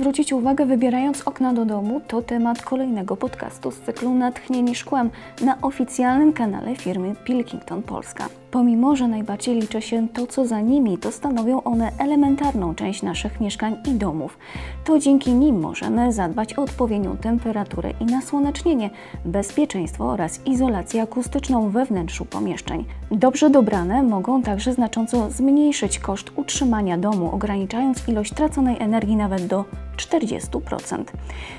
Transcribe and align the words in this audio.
zwrócić 0.00 0.32
uwagę 0.32 0.66
wybierając 0.66 1.22
okna 1.22 1.52
do 1.52 1.64
domu, 1.64 2.00
to 2.08 2.22
temat 2.22 2.62
kolejnego 2.62 3.16
podcastu 3.16 3.70
z 3.70 3.80
cyklu 3.80 4.14
Natchnieni 4.14 4.74
Szkłem 4.74 5.10
na 5.40 5.58
oficjalnym 5.62 6.32
kanale 6.32 6.76
firmy 6.76 7.14
Pilkington 7.24 7.82
Polska. 7.82 8.28
Pomimo, 8.50 8.96
że 8.96 9.08
najbardziej 9.08 9.60
liczy 9.60 9.82
się 9.82 10.08
to, 10.08 10.26
co 10.26 10.46
za 10.46 10.60
nimi, 10.60 10.98
to 10.98 11.12
stanowią 11.12 11.62
one 11.62 11.92
elementarną 11.98 12.74
część 12.74 13.02
naszych 13.02 13.40
mieszkań 13.40 13.76
i 13.88 13.90
domów. 13.90 14.38
To 14.84 14.98
dzięki 14.98 15.32
nim 15.32 15.60
możemy 15.60 16.12
zadbać 16.12 16.58
o 16.58 16.62
odpowiednią 16.62 17.16
temperaturę 17.16 17.90
i 18.00 18.04
nasłonecznienie, 18.04 18.90
bezpieczeństwo 19.24 20.04
oraz 20.04 20.46
izolację 20.46 21.02
akustyczną 21.02 21.70
we 21.70 21.84
wnętrzu 21.84 22.24
pomieszczeń. 22.24 22.84
Dobrze 23.10 23.50
dobrane 23.50 24.02
mogą 24.02 24.42
także 24.42 24.72
znacząco 24.72 25.30
zmniejszyć 25.30 25.98
koszt 25.98 26.30
utrzymania 26.36 26.98
domu, 26.98 27.34
ograniczając 27.34 28.08
ilość 28.08 28.34
traconej 28.34 28.76
energii 28.80 29.16
nawet 29.16 29.46
do 29.46 29.64
40%. 29.96 31.04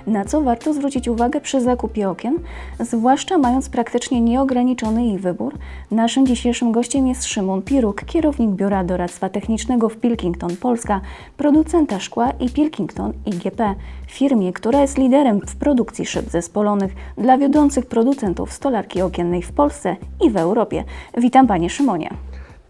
Na 0.08 0.26
co 0.26 0.42
warto 0.42 0.74
zwrócić 0.74 1.08
uwagę 1.08 1.42
przy 1.42 1.62
zakupie 1.62 2.10
okien, 2.10 2.40
zwłaszcza 2.80 3.38
mając 3.38 3.70
praktycznie 3.70 4.22
nieograniczony 4.22 5.08
ich 5.08 5.22
wybór. 5.22 5.58
Naszym 5.92 6.26
dzisiejszym 6.28 6.72
jest 6.82 7.26
Szymon 7.26 7.62
Piruk, 7.62 8.06
kierownik 8.06 8.50
Biura 8.50 8.84
Doradztwa 8.84 9.30
Technicznego 9.30 9.90
w 9.90 9.98
Pilkington 9.98 10.56
Polska, 10.56 11.02
producenta 11.38 12.00
szkła 12.00 12.32
i 12.40 12.50
Pilkington 12.50 13.14
IGP, 13.26 13.76
firmie, 14.08 14.54
która 14.54 14.82
jest 14.82 14.98
liderem 14.98 15.42
w 15.48 15.56
produkcji 15.56 16.06
szyb 16.06 16.30
zespolonych 16.30 16.96
dla 17.18 17.38
wiodących 17.38 17.86
producentów 17.86 18.54
stolarki 18.54 19.02
okiennej 19.02 19.42
w 19.42 19.52
Polsce 19.52 19.96
i 20.22 20.30
w 20.30 20.38
Europie. 20.38 20.84
Witam 21.18 21.48
Panie 21.48 21.70
Szymonie. 21.70 22.10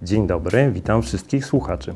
Dzień 0.01 0.27
dobry, 0.27 0.71
witam 0.71 1.01
wszystkich 1.01 1.45
słuchaczy. 1.45 1.93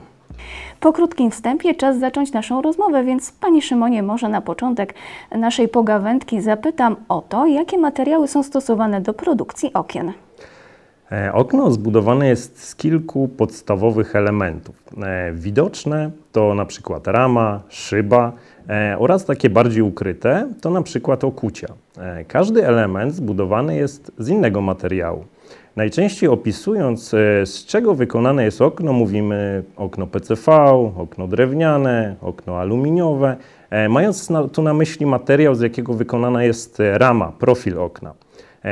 Po 0.80 0.94
krótkim 0.94 1.32
wstępie 1.32 1.76
czas 1.76 2.00
zacząć 2.00 2.32
naszą 2.32 2.62
rozmowę, 2.62 3.04
więc 3.04 3.32
Panie 3.32 3.62
Szymonie, 3.62 4.04
może 4.04 4.30
na 4.30 4.42
początek 4.42 4.94
naszej 5.32 5.68
pogawędki 5.68 6.42
zapytam 6.42 6.96
o 7.10 7.22
to, 7.22 7.46
jakie 7.46 7.78
materiały 7.78 8.28
są 8.28 8.44
stosowane 8.44 9.02
do 9.02 9.14
produkcji 9.14 9.74
okien. 9.74 10.14
E, 11.12 11.34
okno 11.34 11.72
zbudowane 11.72 12.28
jest 12.28 12.64
z 12.64 12.76
kilku 12.76 13.28
podstawowych 13.28 14.16
elementów. 14.16 14.84
E, 15.04 15.32
widoczne 15.34 16.12
to 16.32 16.56
na 16.56 16.66
przykład 16.66 17.08
rama, 17.08 17.62
szyba 17.70 18.32
e, 18.70 18.96
oraz 19.00 19.26
takie 19.26 19.50
bardziej 19.50 19.82
ukryte 19.82 20.50
to 20.62 20.70
na 20.70 20.82
przykład 20.82 21.24
okucia. 21.24 21.68
Każdy 22.28 22.68
element 22.68 23.16
zbudowany 23.16 23.76
jest 23.76 24.12
z 24.18 24.30
innego 24.30 24.62
materiału. 24.62 25.26
Najczęściej 25.76 26.30
opisując, 26.30 27.10
z 27.46 27.66
czego 27.66 27.96
wykonane 27.96 28.44
jest 28.44 28.62
okno, 28.62 28.94
mówimy 28.94 29.64
okno 29.76 30.08
PCV, 30.08 30.52
okno 30.98 31.28
drewniane, 31.28 32.16
okno 32.22 32.60
aluminiowe, 32.60 33.36
mając 33.90 34.30
tu 34.52 34.62
na 34.62 34.74
myśli 34.74 35.06
materiał, 35.06 35.56
z 35.56 35.62
jakiego 35.62 35.94
wykonana 35.94 36.44
jest 36.44 36.82
rama, 36.94 37.32
profil 37.40 37.80
okna. 37.80 38.14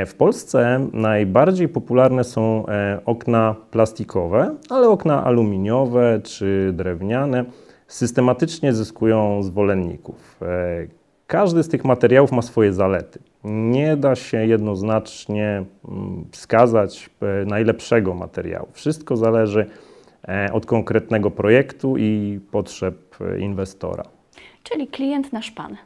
W 0.05 0.13
Polsce 0.13 0.87
najbardziej 0.93 1.69
popularne 1.69 2.23
są 2.23 2.65
okna 3.05 3.55
plastikowe, 3.71 4.55
ale 4.69 4.89
okna 4.89 5.23
aluminiowe 5.23 6.19
czy 6.23 6.71
drewniane 6.73 7.45
systematycznie 7.87 8.73
zyskują 8.73 9.43
zwolenników. 9.43 10.39
Każdy 11.27 11.63
z 11.63 11.69
tych 11.69 11.85
materiałów 11.85 12.31
ma 12.31 12.41
swoje 12.41 12.73
zalety. 12.73 13.19
Nie 13.43 13.97
da 13.97 14.15
się 14.15 14.45
jednoznacznie 14.45 15.63
mm, 15.89 16.25
wskazać 16.31 17.09
e, 17.21 17.45
najlepszego 17.45 18.13
materiału. 18.13 18.67
Wszystko 18.73 19.17
zależy 19.17 19.65
e, 20.27 20.49
od 20.53 20.65
konkretnego 20.65 21.31
projektu 21.31 21.97
i 21.97 22.39
potrzeb 22.51 22.95
e, 23.21 23.39
inwestora. 23.39 24.03
Czyli 24.63 24.87
klient 24.87 25.33
nasz 25.33 25.51
pan. 25.51 25.77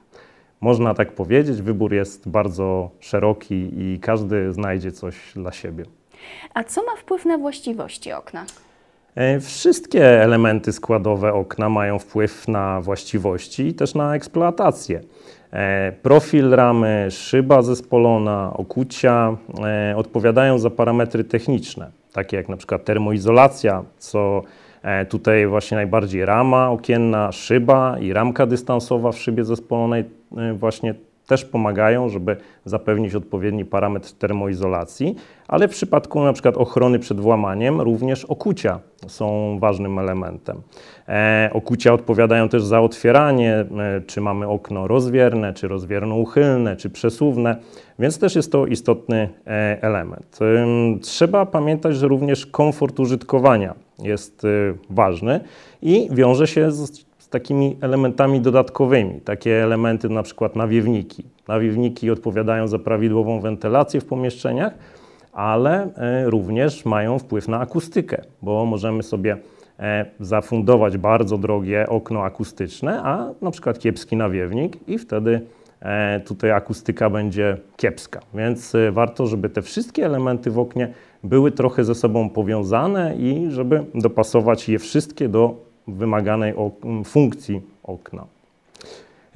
Można 0.61 0.93
tak 0.93 1.11
powiedzieć, 1.11 1.61
wybór 1.61 1.93
jest 1.93 2.29
bardzo 2.29 2.89
szeroki 2.99 3.69
i 3.77 3.99
każdy 3.99 4.53
znajdzie 4.53 4.91
coś 4.91 5.15
dla 5.35 5.51
siebie. 5.51 5.85
A 6.53 6.63
co 6.63 6.83
ma 6.83 6.95
wpływ 6.95 7.25
na 7.25 7.37
właściwości 7.37 8.11
okna? 8.11 8.45
Wszystkie 9.41 10.21
elementy 10.23 10.73
składowe 10.73 11.33
okna 11.33 11.69
mają 11.69 11.99
wpływ 11.99 12.47
na 12.47 12.81
właściwości 12.81 13.67
i 13.67 13.73
też 13.73 13.95
na 13.95 14.15
eksploatację. 14.15 15.01
E, 15.51 15.91
profil 15.91 16.49
ramy, 16.49 17.07
szyba 17.11 17.61
zespolona, 17.61 18.53
okucia 18.53 19.37
e, 19.63 19.97
odpowiadają 19.97 20.59
za 20.59 20.69
parametry 20.69 21.23
techniczne, 21.23 21.91
takie 22.13 22.37
jak 22.37 22.49
na 22.49 22.57
przykład 22.57 22.85
termoizolacja, 22.85 23.83
co 23.97 24.41
e, 24.45 24.56
tutaj 25.09 25.47
właśnie 25.47 25.75
najbardziej 25.75 26.25
rama 26.25 26.69
okienna, 26.69 27.31
szyba 27.31 27.99
i 27.99 28.13
ramka 28.13 28.45
dystansowa 28.45 29.11
w 29.11 29.17
szybie 29.17 29.43
zespolonej 29.43 30.03
właśnie 30.53 30.95
też 31.27 31.45
pomagają, 31.45 32.09
żeby 32.09 32.37
zapewnić 32.65 33.15
odpowiedni 33.15 33.65
parametr 33.65 34.11
termoizolacji, 34.11 35.15
ale 35.47 35.67
w 35.67 35.71
przypadku 35.71 36.23
na 36.23 36.33
przykład 36.33 36.57
ochrony 36.57 36.99
przed 36.99 37.19
włamaniem 37.19 37.81
również 37.81 38.25
okucia 38.25 38.79
są 39.07 39.57
ważnym 39.59 39.99
elementem. 39.99 40.61
E, 41.07 41.49
okucia 41.53 41.93
odpowiadają 41.93 42.49
też 42.49 42.63
za 42.63 42.81
otwieranie, 42.81 43.53
e, 43.55 43.65
czy 44.07 44.21
mamy 44.21 44.47
okno 44.47 44.87
rozwierne, 44.87 45.53
czy 45.53 45.67
rozwierno-uchylne, 45.67 46.75
czy 46.75 46.89
przesuwne, 46.89 47.57
więc 47.99 48.19
też 48.19 48.35
jest 48.35 48.51
to 48.51 48.65
istotny 48.65 49.29
e, 49.47 49.77
element. 49.81 50.39
Trzeba 51.01 51.45
pamiętać, 51.45 51.95
że 51.95 52.07
również 52.07 52.45
komfort 52.45 52.99
użytkowania 52.99 53.73
jest 53.99 54.45
e, 54.45 54.47
ważny 54.89 55.39
i 55.81 56.09
wiąże 56.11 56.47
się 56.47 56.71
z 56.71 57.06
z 57.27 57.29
takimi 57.29 57.77
elementami 57.81 58.41
dodatkowymi. 58.41 59.21
Takie 59.21 59.63
elementy 59.63 60.09
na 60.09 60.23
przykład 60.23 60.55
nawiewniki. 60.55 61.23
Nawiewniki 61.47 62.11
odpowiadają 62.11 62.67
za 62.67 62.79
prawidłową 62.79 63.39
wentylację 63.39 64.01
w 64.01 64.05
pomieszczeniach, 64.05 64.73
ale 65.33 65.93
e, 65.95 66.29
również 66.29 66.85
mają 66.85 67.19
wpływ 67.19 67.47
na 67.47 67.59
akustykę, 67.59 68.21
bo 68.41 68.65
możemy 68.65 69.03
sobie 69.03 69.37
e, 69.79 70.05
zafundować 70.19 70.97
bardzo 70.97 71.37
drogie 71.37 71.89
okno 71.89 72.23
akustyczne, 72.23 73.01
a 73.03 73.29
na 73.41 73.51
przykład 73.51 73.79
kiepski 73.79 74.15
nawiewnik 74.15 74.89
i 74.89 74.97
wtedy 74.97 75.41
e, 75.81 76.19
tutaj 76.19 76.51
akustyka 76.51 77.09
będzie 77.09 77.57
kiepska. 77.77 78.19
Więc 78.33 78.73
warto, 78.91 79.27
żeby 79.27 79.49
te 79.49 79.61
wszystkie 79.61 80.05
elementy 80.05 80.51
w 80.51 80.59
oknie 80.59 80.93
były 81.23 81.51
trochę 81.51 81.83
ze 81.83 81.95
sobą 81.95 82.29
powiązane 82.29 83.15
i 83.15 83.51
żeby 83.51 83.85
dopasować 83.95 84.69
je 84.69 84.79
wszystkie 84.79 85.29
do 85.29 85.66
wymaganej 85.87 86.53
funkcji 87.03 87.61
okna. 87.83 88.25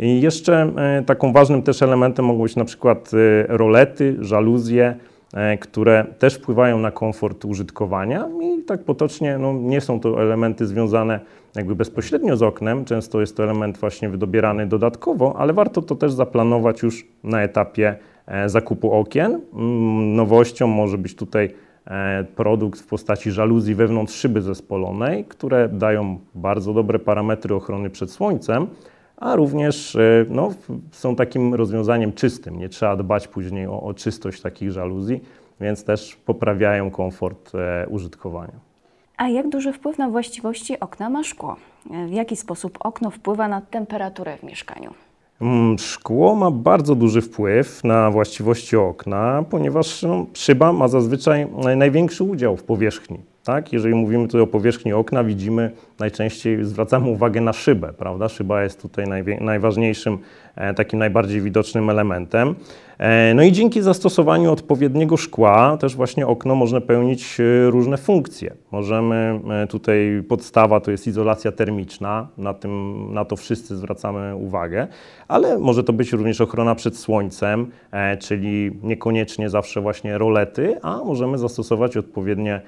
I 0.01 0.21
jeszcze 0.21 0.71
e, 0.77 1.03
taką 1.05 1.33
ważnym 1.33 1.63
też 1.63 1.81
elementem 1.81 2.25
mogą 2.25 2.43
być 2.43 2.55
na 2.55 2.65
przykład 2.65 3.11
e, 3.13 3.57
rolety, 3.57 4.17
żaluzje, 4.19 4.95
e, 5.33 5.57
które 5.57 6.05
też 6.19 6.35
wpływają 6.35 6.79
na 6.79 6.91
komfort 6.91 7.45
użytkowania 7.45 8.29
i 8.41 8.63
tak 8.63 8.83
potocznie 8.83 9.37
no, 9.37 9.53
nie 9.53 9.81
są 9.81 9.99
to 9.99 10.21
elementy 10.21 10.67
związane 10.67 11.19
jakby 11.55 11.75
bezpośrednio 11.75 12.37
z 12.37 12.43
oknem, 12.43 12.85
często 12.85 13.21
jest 13.21 13.37
to 13.37 13.43
element 13.43 13.77
właśnie 13.77 14.09
wydobierany 14.09 14.67
dodatkowo, 14.67 15.35
ale 15.37 15.53
warto 15.53 15.81
to 15.81 15.95
też 15.95 16.11
zaplanować 16.11 16.81
już 16.81 17.07
na 17.23 17.43
etapie 17.43 17.95
zakupu 18.45 18.91
okien. 18.91 19.41
Mm, 19.53 20.15
nowością 20.15 20.67
może 20.67 20.97
być 20.97 21.15
tutaj 21.15 21.53
produkt 22.35 22.79
w 22.79 22.87
postaci 22.87 23.31
żaluzji 23.31 23.75
wewnątrz 23.75 24.13
szyby 24.13 24.41
zespolonej, 24.41 25.25
które 25.25 25.69
dają 25.69 26.19
bardzo 26.35 26.73
dobre 26.73 26.99
parametry 26.99 27.55
ochrony 27.55 27.89
przed 27.89 28.11
słońcem, 28.11 28.67
a 29.17 29.35
również 29.35 29.95
e, 29.95 30.25
no, 30.29 30.53
są 30.91 31.15
takim 31.15 31.53
rozwiązaniem 31.53 32.13
czystym. 32.13 32.59
Nie 32.59 32.69
trzeba 32.69 32.95
dbać 32.95 33.27
później 33.27 33.67
o, 33.67 33.81
o 33.81 33.93
czystość 33.93 34.41
takich 34.41 34.71
żaluzji, 34.71 35.23
więc 35.61 35.83
też 35.83 36.15
poprawiają 36.15 36.91
komfort 36.91 37.51
e, 37.55 37.87
użytkowania. 37.87 38.71
A 39.17 39.29
jak 39.29 39.49
duży 39.49 39.73
wpływ 39.73 39.97
na 39.97 40.09
właściwości 40.09 40.79
okna 40.79 41.09
ma 41.09 41.23
szkło? 41.23 41.55
W 42.07 42.11
jaki 42.11 42.35
sposób 42.35 42.77
okno 42.79 43.09
wpływa 43.09 43.47
na 43.47 43.61
temperaturę 43.61 44.37
w 44.37 44.43
mieszkaniu? 44.43 44.93
Mm, 45.41 45.79
szkło 45.79 46.35
ma 46.35 46.51
bardzo 46.51 46.95
duży 46.95 47.21
wpływ 47.21 47.83
na 47.83 48.11
właściwości 48.11 48.77
okna, 48.77 49.45
ponieważ 49.49 50.03
no, 50.03 50.25
szyba 50.33 50.73
ma 50.73 50.87
zazwyczaj 50.87 51.47
największy 51.77 52.23
udział 52.23 52.57
w 52.57 52.63
powierzchni. 52.63 53.30
Tak? 53.43 53.73
Jeżeli 53.73 53.95
mówimy 53.95 54.27
tutaj 54.27 54.41
o 54.41 54.47
powierzchni 54.47 54.93
okna, 54.93 55.23
widzimy 55.23 55.71
najczęściej, 55.99 56.65
zwracamy 56.65 57.09
uwagę 57.09 57.41
na 57.41 57.53
szybę, 57.53 57.93
prawda? 57.97 58.29
Szyba 58.29 58.63
jest 58.63 58.81
tutaj 58.81 59.05
najważniejszym, 59.41 60.17
e, 60.55 60.73
takim 60.73 60.99
najbardziej 60.99 61.41
widocznym 61.41 61.89
elementem. 61.89 62.55
E, 62.97 63.33
no 63.33 63.43
i 63.43 63.51
dzięki 63.51 63.81
zastosowaniu 63.81 64.51
odpowiedniego 64.51 65.17
szkła 65.17 65.77
też 65.77 65.95
właśnie 65.95 66.27
okno 66.27 66.55
można 66.55 66.81
pełnić 66.81 67.37
e, 67.39 67.69
różne 67.69 67.97
funkcje. 67.97 68.53
Możemy 68.71 69.39
tutaj, 69.69 70.23
podstawa 70.29 70.79
to 70.79 70.91
jest 70.91 71.07
izolacja 71.07 71.51
termiczna, 71.51 72.27
na, 72.37 72.53
tym, 72.53 73.05
na 73.13 73.25
to 73.25 73.35
wszyscy 73.35 73.75
zwracamy 73.75 74.35
uwagę, 74.35 74.87
ale 75.27 75.59
może 75.59 75.83
to 75.83 75.93
być 75.93 76.11
również 76.11 76.41
ochrona 76.41 76.75
przed 76.75 76.97
słońcem, 76.97 77.71
czyli 78.19 78.71
niekoniecznie 78.83 79.49
zawsze 79.49 79.81
właśnie 79.81 80.17
rolety, 80.17 80.77
a 80.81 80.97
możemy 80.97 81.37
zastosować 81.37 81.97
odpowiednie 81.97 82.61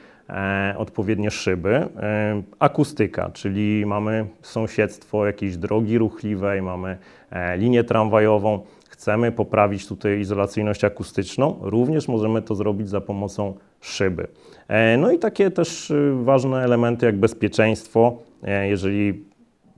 odpowiednie 0.77 1.31
szyby. 1.31 1.69
E, 1.75 2.41
akustyka, 2.59 3.29
czyli 3.33 3.85
mamy 3.85 4.25
sąsiedztwo 4.41 5.25
jakiejś 5.25 5.57
drogi 5.57 5.97
ruchliwej, 5.97 6.61
mamy 6.61 6.97
e, 7.31 7.57
linię 7.57 7.83
tramwajową, 7.83 8.59
chcemy 8.89 9.31
poprawić 9.31 9.87
tutaj 9.87 10.19
izolacyjność 10.19 10.83
akustyczną, 10.83 11.59
również 11.61 12.07
możemy 12.07 12.41
to 12.41 12.55
zrobić 12.55 12.89
za 12.89 13.01
pomocą 13.01 13.53
szyby. 13.81 14.27
E, 14.67 14.97
no 14.97 15.11
i 15.11 15.19
takie 15.19 15.51
też 15.51 15.93
ważne 16.23 16.63
elementy 16.63 17.05
jak 17.05 17.17
bezpieczeństwo. 17.17 18.17
E, 18.43 18.67
jeżeli 18.67 19.23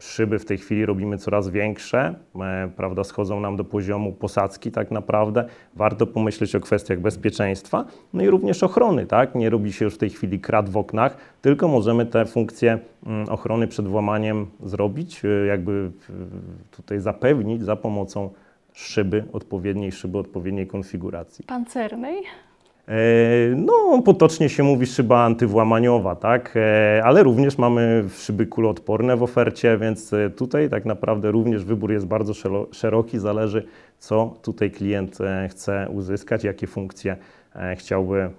szyby 0.06 0.40
w 0.40 0.46
tej 0.46 0.57
chwili 0.57 0.86
robimy 0.86 1.18
coraz 1.18 1.50
większe, 1.50 2.16
e, 2.36 2.69
prawda, 2.75 3.04
schodzą 3.04 3.40
nam 3.40 3.56
do 3.56 3.63
poziomu 3.63 4.13
posadzki 4.13 4.72
tak 4.72 4.92
naprawdę. 4.92 5.46
Warto 5.75 6.07
pomyśleć 6.07 6.56
o 6.56 6.60
kwestiach 6.60 7.00
bezpieczeństwa, 7.00 7.86
no 8.13 8.24
i 8.24 8.28
również 8.28 8.63
ochrony, 8.63 9.06
tak? 9.06 9.36
Nie 9.36 9.50
robi 9.50 9.74
się 9.74 9.86
już 9.86 9.96
w 9.96 9.98
tej 9.98 10.10
chwili 10.10 10.40
krat 10.40 10.69
w 10.69 10.78
oknach, 10.78 11.18
tylko 11.42 11.68
możemy 11.68 12.06
te 12.06 12.25
funkcje 12.25 12.80
mm, 13.06 13.30
ochrony 13.30 13.68
przed 13.68 13.88
włamaniem 13.88 14.48
zrobić, 14.63 15.22
jakby 15.48 15.92
tutaj 16.72 17.00
zapewnić 17.00 17.63
za 17.63 17.75
pomocą 17.75 18.30
szyby, 18.74 19.24
odpowiedniej 19.34 19.92
szyby, 19.92 20.18
odpowiedniej 20.18 20.68
konfiguracji. 20.68 21.46
Pancernej? 21.46 22.24
E, 22.87 23.55
no, 23.55 24.01
potocznie 24.05 24.49
się 24.49 24.63
mówi 24.63 24.85
szyba 24.85 25.23
antywłamaniowa, 25.23 26.15
tak? 26.15 26.53
E, 26.55 27.01
ale 27.05 27.23
również 27.23 27.57
mamy 27.57 28.03
szyby 28.17 28.45
kuloodporne 28.47 29.17
w 29.17 29.23
ofercie, 29.23 29.77
więc 29.77 30.13
e, 30.13 30.29
tutaj 30.29 30.69
tak 30.69 30.85
naprawdę 30.85 31.31
również 31.31 31.65
wybór 31.65 31.91
jest 31.91 32.07
bardzo 32.07 32.33
szeroki, 32.71 33.19
zależy 33.19 33.65
co 33.99 34.33
tutaj 34.41 34.71
klient 34.71 35.17
chce 35.49 35.87
uzyskać, 35.89 36.43
jakie 36.43 36.67
funkcje 36.67 37.17
chciałby 37.75 38.29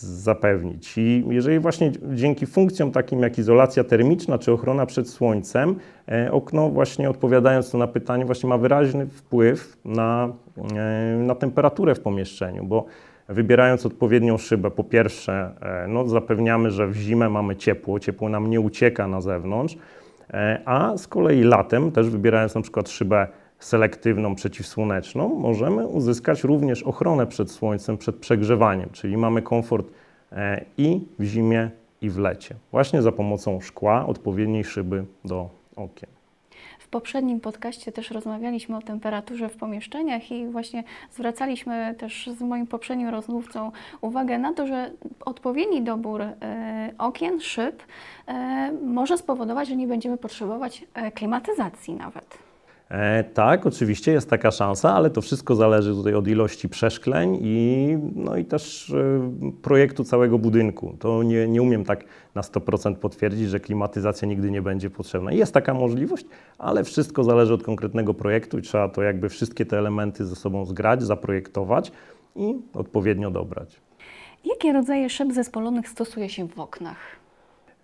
zapewnić. 0.00 0.98
I 0.98 1.24
jeżeli 1.28 1.58
właśnie 1.58 1.92
dzięki 2.14 2.46
funkcjom 2.46 2.92
takim 2.92 3.20
jak 3.20 3.38
izolacja 3.38 3.84
termiczna 3.84 4.38
czy 4.38 4.52
ochrona 4.52 4.86
przed 4.86 5.08
słońcem, 5.08 5.76
okno 6.30 6.70
właśnie 6.70 7.10
odpowiadając 7.10 7.74
na 7.74 7.86
pytanie 7.86 8.24
właśnie 8.24 8.48
ma 8.48 8.58
wyraźny 8.58 9.06
wpływ 9.06 9.76
na 9.84 10.32
E, 10.76 11.16
na 11.16 11.34
temperaturę 11.34 11.94
w 11.94 12.00
pomieszczeniu, 12.00 12.64
bo 12.64 12.84
wybierając 13.28 13.86
odpowiednią 13.86 14.38
szybę, 14.38 14.70
po 14.70 14.84
pierwsze, 14.84 15.50
e, 15.60 15.88
no, 15.88 16.08
zapewniamy, 16.08 16.70
że 16.70 16.86
w 16.86 16.96
zimę 16.96 17.28
mamy 17.28 17.56
ciepło, 17.56 18.00
ciepło 18.00 18.28
nam 18.28 18.50
nie 18.50 18.60
ucieka 18.60 19.08
na 19.08 19.20
zewnątrz, 19.20 19.76
e, 20.30 20.62
a 20.64 20.96
z 20.96 21.08
kolei 21.08 21.42
latem, 21.42 21.92
też 21.92 22.10
wybierając 22.10 22.54
na 22.54 22.62
przykład 22.62 22.88
szybę 22.88 23.26
selektywną 23.58 24.34
przeciwsłoneczną, 24.34 25.34
możemy 25.34 25.86
uzyskać 25.86 26.44
również 26.44 26.82
ochronę 26.82 27.26
przed 27.26 27.50
słońcem, 27.50 27.98
przed 27.98 28.16
przegrzewaniem, 28.16 28.88
czyli 28.92 29.16
mamy 29.16 29.42
komfort 29.42 29.86
i 30.78 31.00
w 31.18 31.24
zimie, 31.24 31.70
i 32.02 32.10
w 32.10 32.18
lecie, 32.18 32.54
właśnie 32.72 33.02
za 33.02 33.12
pomocą 33.12 33.60
szkła, 33.60 34.06
odpowiedniej 34.06 34.64
szyby 34.64 35.04
do 35.24 35.48
okien. 35.76 36.18
W 36.88 36.90
poprzednim 36.90 37.40
podcaście 37.40 37.92
też 37.92 38.10
rozmawialiśmy 38.10 38.76
o 38.76 38.82
temperaturze 38.82 39.48
w 39.48 39.56
pomieszczeniach 39.56 40.30
i 40.32 40.46
właśnie 40.46 40.84
zwracaliśmy 41.12 41.94
też 41.98 42.30
z 42.38 42.40
moim 42.40 42.66
poprzednim 42.66 43.08
rozmówcą 43.08 43.72
uwagę 44.00 44.38
na 44.38 44.52
to, 44.52 44.66
że 44.66 44.90
odpowiedni 45.24 45.82
dobór 45.82 46.20
e, 46.22 46.34
okien, 46.98 47.40
szyb 47.40 47.82
e, 48.26 48.72
może 48.72 49.18
spowodować, 49.18 49.68
że 49.68 49.76
nie 49.76 49.86
będziemy 49.86 50.16
potrzebować 50.16 50.84
e, 50.94 51.12
klimatyzacji 51.12 51.94
nawet. 51.94 52.47
E, 52.90 53.24
tak, 53.24 53.66
oczywiście 53.66 54.12
jest 54.12 54.30
taka 54.30 54.50
szansa, 54.50 54.94
ale 54.94 55.10
to 55.10 55.20
wszystko 55.20 55.54
zależy 55.54 55.94
tutaj 55.94 56.14
od 56.14 56.28
ilości 56.28 56.68
przeszkleń 56.68 57.38
i, 57.42 57.96
no 58.14 58.36
i 58.36 58.44
też 58.44 58.90
e, 58.90 59.52
projektu 59.62 60.04
całego 60.04 60.38
budynku. 60.38 60.96
To 60.98 61.22
nie, 61.22 61.48
nie 61.48 61.62
umiem 61.62 61.84
tak 61.84 62.04
na 62.34 62.42
100% 62.42 62.94
potwierdzić, 62.94 63.48
że 63.48 63.60
klimatyzacja 63.60 64.28
nigdy 64.28 64.50
nie 64.50 64.62
będzie 64.62 64.90
potrzebna. 64.90 65.32
Jest 65.32 65.54
taka 65.54 65.74
możliwość, 65.74 66.26
ale 66.58 66.84
wszystko 66.84 67.24
zależy 67.24 67.54
od 67.54 67.62
konkretnego 67.62 68.14
projektu 68.14 68.58
i 68.58 68.62
trzeba 68.62 68.88
to 68.88 69.02
jakby 69.02 69.28
wszystkie 69.28 69.66
te 69.66 69.78
elementy 69.78 70.26
ze 70.26 70.36
sobą 70.36 70.64
zgrać, 70.64 71.02
zaprojektować 71.02 71.92
i 72.36 72.54
odpowiednio 72.74 73.30
dobrać. 73.30 73.80
Jakie 74.44 74.72
rodzaje 74.72 75.10
szyb 75.10 75.32
zespolonych 75.32 75.88
stosuje 75.88 76.28
się 76.28 76.48
w 76.48 76.60
oknach? 76.60 77.17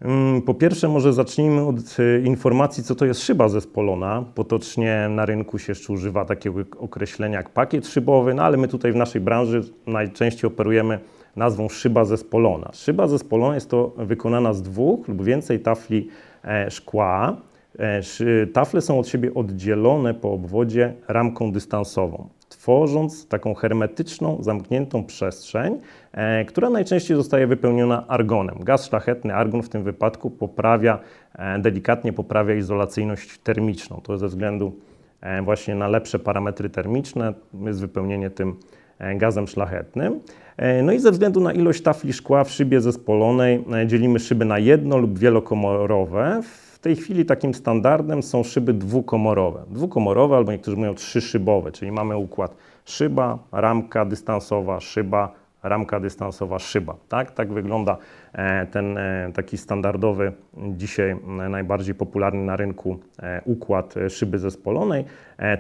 Mm, 0.03 0.43
po 0.43 0.55
pierwsze, 0.55 0.89
może 0.89 1.13
zacznijmy 1.13 1.67
od 1.67 1.77
e, 1.77 2.21
informacji, 2.21 2.85
co 2.85 2.95
to 2.95 3.07
jest 3.07 3.23
szyba 3.23 3.49
zespolona. 3.49 4.25
Potocznie 4.35 5.07
na 5.11 5.27
rynku 5.27 5.59
się 5.59 5.71
jeszcze 5.71 5.93
używa 5.93 6.25
takiego 6.25 6.61
określenia 6.79 7.37
jak 7.37 7.51
pakiet 7.51 7.87
szybowy, 7.87 8.35
no 8.35 8.43
ale 8.43 8.57
my 8.57 8.69
tutaj 8.69 8.93
w 8.93 8.97
naszej 8.97 9.21
branży 9.21 9.63
najczęściej 9.87 10.49
operujemy 10.49 10.99
nazwą 11.37 11.69
szyba 11.69 12.05
zespolona. 12.05 12.71
Szyba 12.73 13.07
zespolona 13.07 13.55
jest 13.55 13.71
to 13.71 13.93
wykonana 13.97 14.53
z 14.53 14.63
dwóch 14.63 15.09
lub 15.09 15.25
więcej 15.25 15.61
tafli 15.61 16.09
e, 16.45 16.71
szkła. 16.71 17.37
E, 17.79 18.01
tafle 18.47 18.81
są 18.81 18.99
od 18.99 19.09
siebie 19.09 19.35
oddzielone 19.35 20.15
po 20.15 20.33
obwodzie 20.33 20.95
ramką 21.09 21.53
dystansową 21.53 22.29
tworząc 22.57 23.29
taką 23.29 23.55
hermetyczną, 23.55 24.39
zamkniętą 24.41 25.05
przestrzeń, 25.05 25.81
e, 26.13 26.45
która 26.45 26.71
najczęściej 26.71 27.17
zostaje 27.17 27.47
wypełniona 27.47 28.07
argonem. 28.09 28.59
Gaz 28.61 28.87
szlachetny, 28.87 29.35
argon 29.35 29.63
w 29.63 29.69
tym 29.69 29.83
wypadku 29.83 30.31
poprawia, 30.31 30.99
e, 31.35 31.59
delikatnie 31.59 32.13
poprawia 32.13 32.55
izolacyjność 32.55 33.39
termiczną. 33.39 34.01
To 34.03 34.19
ze 34.19 34.29
względu 34.29 34.73
e, 35.21 35.43
właśnie 35.43 35.75
na 35.75 35.89
lepsze 35.89 36.19
parametry 36.19 36.71
termiczne 36.71 37.35
jest 37.67 37.81
wypełnienie 37.81 38.31
tym 38.31 38.57
e, 38.99 39.15
gazem 39.15 39.47
szlachetnym. 39.49 40.21
E, 40.57 40.83
no 40.83 40.93
i 40.93 40.99
ze 40.99 41.11
względu 41.11 41.41
na 41.41 41.53
ilość 41.53 41.83
tafli 41.83 42.13
szkła 42.13 42.45
w 42.45 42.51
szybie 42.51 42.81
zespolonej 42.81 43.65
e, 43.73 43.87
dzielimy 43.87 44.19
szyby 44.19 44.45
na 44.45 44.59
jedno 44.59 44.99
lub 44.99 45.19
wielokomorowe 45.19 46.41
tej 46.85 46.97
chwili 46.97 47.25
takim 47.25 47.55
standardem 47.55 48.23
są 48.23 48.43
szyby 48.43 48.73
dwukomorowe. 48.73 49.65
Dwukomorowe 49.71 50.37
albo 50.37 50.53
niektórzy 50.53 50.77
mówią 50.77 50.95
trzyszybowe, 50.95 51.73
czyli 51.73 51.93
mamy 51.93 52.17
układ 52.17 52.57
szyba, 52.85 53.39
ramka 53.53 54.05
dystansowa, 54.05 54.81
szyba, 54.81 55.33
ramka 55.63 56.01
dystansowa, 56.01 56.59
szyba. 56.59 56.97
Tak, 57.09 57.31
tak 57.31 57.53
wygląda 57.53 57.97
e, 58.33 58.67
ten 58.67 58.99
e, 58.99 59.31
taki 59.35 59.59
standardowy, 59.59 60.33
dzisiaj 60.57 61.11
e, 61.11 61.49
najbardziej 61.49 61.95
popularny 61.95 62.45
na 62.45 62.57
rynku 62.57 62.99
układ 63.45 63.95
szyby 64.09 64.39
zespolonej. 64.39 65.05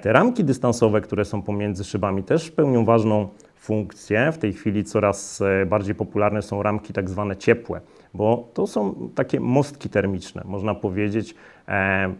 Te 0.02 0.12
ramki 0.12 0.44
dystansowe, 0.44 1.00
które 1.00 1.24
są 1.24 1.42
pomiędzy 1.42 1.84
szybami, 1.84 2.22
też 2.22 2.50
pełnią 2.50 2.84
ważną 2.84 3.28
funkcję. 3.56 4.32
W 4.32 4.38
tej 4.38 4.52
chwili 4.52 4.84
coraz 4.84 5.42
bardziej 5.66 5.94
popularne 5.94 6.42
są 6.42 6.62
ramki 6.62 6.92
tak 6.92 7.10
zwane 7.10 7.36
ciepłe 7.36 7.80
bo 8.14 8.48
to 8.54 8.66
są 8.66 9.08
takie 9.14 9.40
mostki 9.40 9.88
termiczne, 9.88 10.42
można 10.44 10.74
powiedzieć. 10.74 11.34
E, 11.68 12.14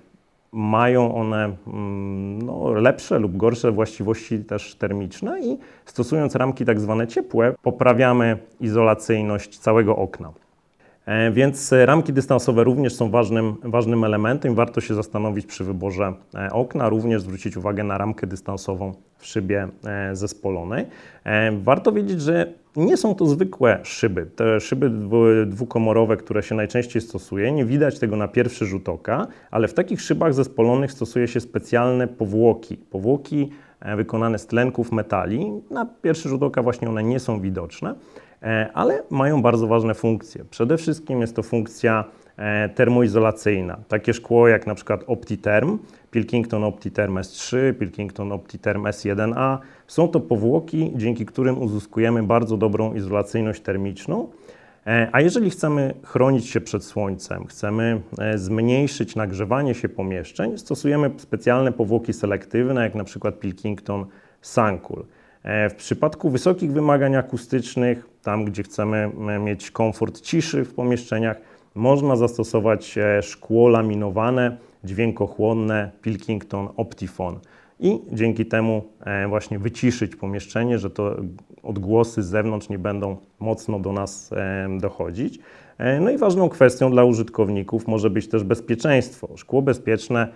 mają 0.53 1.15
one 1.15 1.57
mm, 1.67 2.43
no, 2.43 2.73
lepsze 2.73 3.19
lub 3.19 3.37
gorsze 3.37 3.73
właściwości 3.73 4.39
też 4.39 4.75
termiczne 4.75 5.41
i 5.41 5.59
stosując 5.85 6.35
ramki 6.35 6.65
tak 6.65 6.81
zwane 6.81 7.07
ciepłe, 7.07 7.55
poprawiamy 7.63 8.39
izolacyjność 8.61 9.59
całego 9.59 9.97
okna. 9.97 10.33
E, 11.07 11.31
więc 11.31 11.73
ramki 11.85 12.13
dystansowe 12.13 12.65
również 12.65 12.95
są 12.95 13.11
ważnym, 13.11 13.55
ważnym 13.63 14.05
elementem. 14.05 14.55
Warto 14.55 14.81
się 14.81 14.95
zastanowić 14.95 15.47
przy 15.47 15.65
wyborze 15.65 16.13
e, 16.35 16.51
okna, 16.53 16.89
również 16.89 17.23
zwrócić 17.23 17.57
uwagę 17.57 17.85
na 17.85 17.99
ramkę 17.99 18.27
dystansową 18.27 18.95
w 19.19 19.27
szybie 19.27 19.69
e, 19.85 20.17
zespolonej. 20.17 20.87
Warto 21.63 21.93
wiedzieć, 21.93 22.21
że 22.21 22.53
nie 22.77 22.97
są 22.97 23.15
to 23.15 23.27
zwykłe 23.27 23.79
szyby. 23.83 24.27
Te 24.37 24.61
szyby 24.61 24.91
dwukomorowe, 25.47 26.17
które 26.17 26.43
się 26.43 26.55
najczęściej 26.55 27.03
stosuje, 27.03 27.53
nie 27.53 27.65
widać 27.65 27.99
tego 27.99 28.17
na 28.17 28.29
pierwszy 28.29 28.67
rzut 28.67 28.89
oka, 28.89 29.27
ale 29.51 29.69
w 29.69 29.75
takich 29.75 30.01
szybach 30.01 30.35
zespolonych 30.35 30.93
stosuje 30.93 31.29
się 31.29 31.41
specjalne 31.41 32.09
powłoki. 32.09 32.77
Powłoki 32.77 33.51
wykonane 33.97 34.39
z 34.39 34.47
tlenków 34.47 34.93
metali. 34.93 35.53
Na 35.71 35.87
pierwszy 36.03 36.29
rzut 36.29 36.43
oka 36.43 36.63
właśnie 36.63 36.89
one 36.89 37.03
nie 37.03 37.21
są 37.21 37.41
widoczne. 37.41 37.95
E, 38.45 38.71
ale 38.75 39.03
mają 39.11 39.43
bardzo 39.43 39.67
ważne 39.67 39.95
funkcje. 39.95 40.45
Przede 40.51 40.77
wszystkim 40.77 41.21
jest 41.21 41.37
to 41.37 41.43
funkcja 41.43 42.05
e, 42.37 42.69
termoizolacyjna. 42.69 43.79
Takie 43.89 44.15
szkło 44.15 44.49
jak 44.49 44.67
na 44.67 44.75
przykład 44.75 45.05
OptiTherm, 45.07 45.79
Pilkington 46.11 46.65
OptiTherm 46.65 47.15
S3, 47.15 47.75
Pilkington 47.75 48.33
OptiTherm 48.33 48.83
S1A. 48.83 49.59
Są 49.87 50.09
to 50.09 50.21
powłoki, 50.21 50.93
dzięki 50.97 51.27
którym 51.27 51.63
uzyskujemy 51.63 52.23
bardzo 52.23 52.57
dobrą 52.57 52.95
izolacyjność 52.95 53.61
termiczną. 53.61 54.29
E, 54.87 55.09
a 55.13 55.21
jeżeli 55.21 55.51
chcemy 55.51 55.95
chronić 56.03 56.47
się 56.47 56.61
przed 56.61 56.85
słońcem, 56.85 57.47
chcemy 57.47 58.01
zmniejszyć 58.35 59.17
nagrzewanie 59.17 59.75
się 59.75 59.89
pomieszczeń, 59.89 60.59
stosujemy 60.59 61.11
specjalne 61.17 61.73
powłoki 61.73 62.13
selektywne, 62.13 62.83
jak 62.83 62.95
na 62.95 63.05
przykład 63.05 63.41
Pilkington 63.41 64.07
Suncool. 64.41 65.05
E, 65.45 65.71
w 65.71 65.75
przypadku 65.75 66.31
wysokich 66.31 66.73
wymagań 66.73 67.17
akustycznych, 67.17 68.09
tam 68.23 68.45
gdzie 68.45 68.63
chcemy 68.63 69.11
mieć 69.41 69.71
komfort 69.71 70.21
ciszy 70.21 70.65
w 70.65 70.75
pomieszczeniach, 70.75 71.37
można 71.75 72.17
zastosować 72.17 72.99
e, 72.99 73.23
szkło 73.23 73.69
laminowane, 73.69 74.57
dźwiękochłonne 74.85 75.91
Pilkington 76.03 76.69
Optifon. 76.77 77.39
i 77.81 78.01
dzięki 78.13 78.47
temu 78.47 78.85
e, 79.01 79.29
właśnie 79.29 79.59
wyciszyć 79.59 80.17
pomieszczenie, 80.17 80.79
że 80.79 80.91
to 80.91 81.17
odgłosy 81.63 82.23
z 82.23 82.27
zewnątrz 82.27 82.69
nie 82.69 82.79
będą 82.79 83.17
mocno 83.41 83.81
do 83.81 83.93
nas 83.93 84.31
dochodzić. 84.81 85.39
No 86.01 86.11
i 86.11 86.19
ważną 86.19 86.49
kwestią 86.49 86.91
dla 86.91 87.05
użytkowników 87.05 87.87
może 87.87 88.11
być 88.11 88.29
też 88.29 88.45
bezpieczeństwo. 88.45 89.29
Szkło 89.37 89.63
bezpieczne 89.63 90.29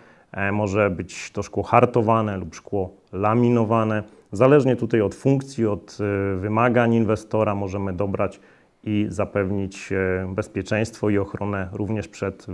może 0.53 0.91
być 0.91 1.31
to 1.31 1.43
szkło 1.43 1.63
hartowane 1.63 2.37
lub 2.37 2.55
szkło 2.55 2.91
laminowane. 3.13 4.03
Zależnie 4.33 4.77
tutaj 4.77 5.01
od 5.01 5.15
funkcji, 5.15 5.67
od 5.67 5.99
wymagań 6.37 6.95
inwestora 6.95 7.55
możemy 7.55 7.93
dobrać 7.93 8.41
i 8.85 9.07
zapewnić 9.09 9.91
bezpieczeństwo 10.29 11.11
i 11.11 11.19
ochronę 11.19 11.69
również 11.73 12.09
przed, 12.09 12.47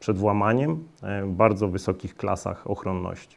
przed 0.00 0.18
włamaniem 0.18 0.84
w 1.22 1.30
bardzo 1.30 1.68
wysokich 1.68 2.16
klasach 2.16 2.70
ochronności. 2.70 3.36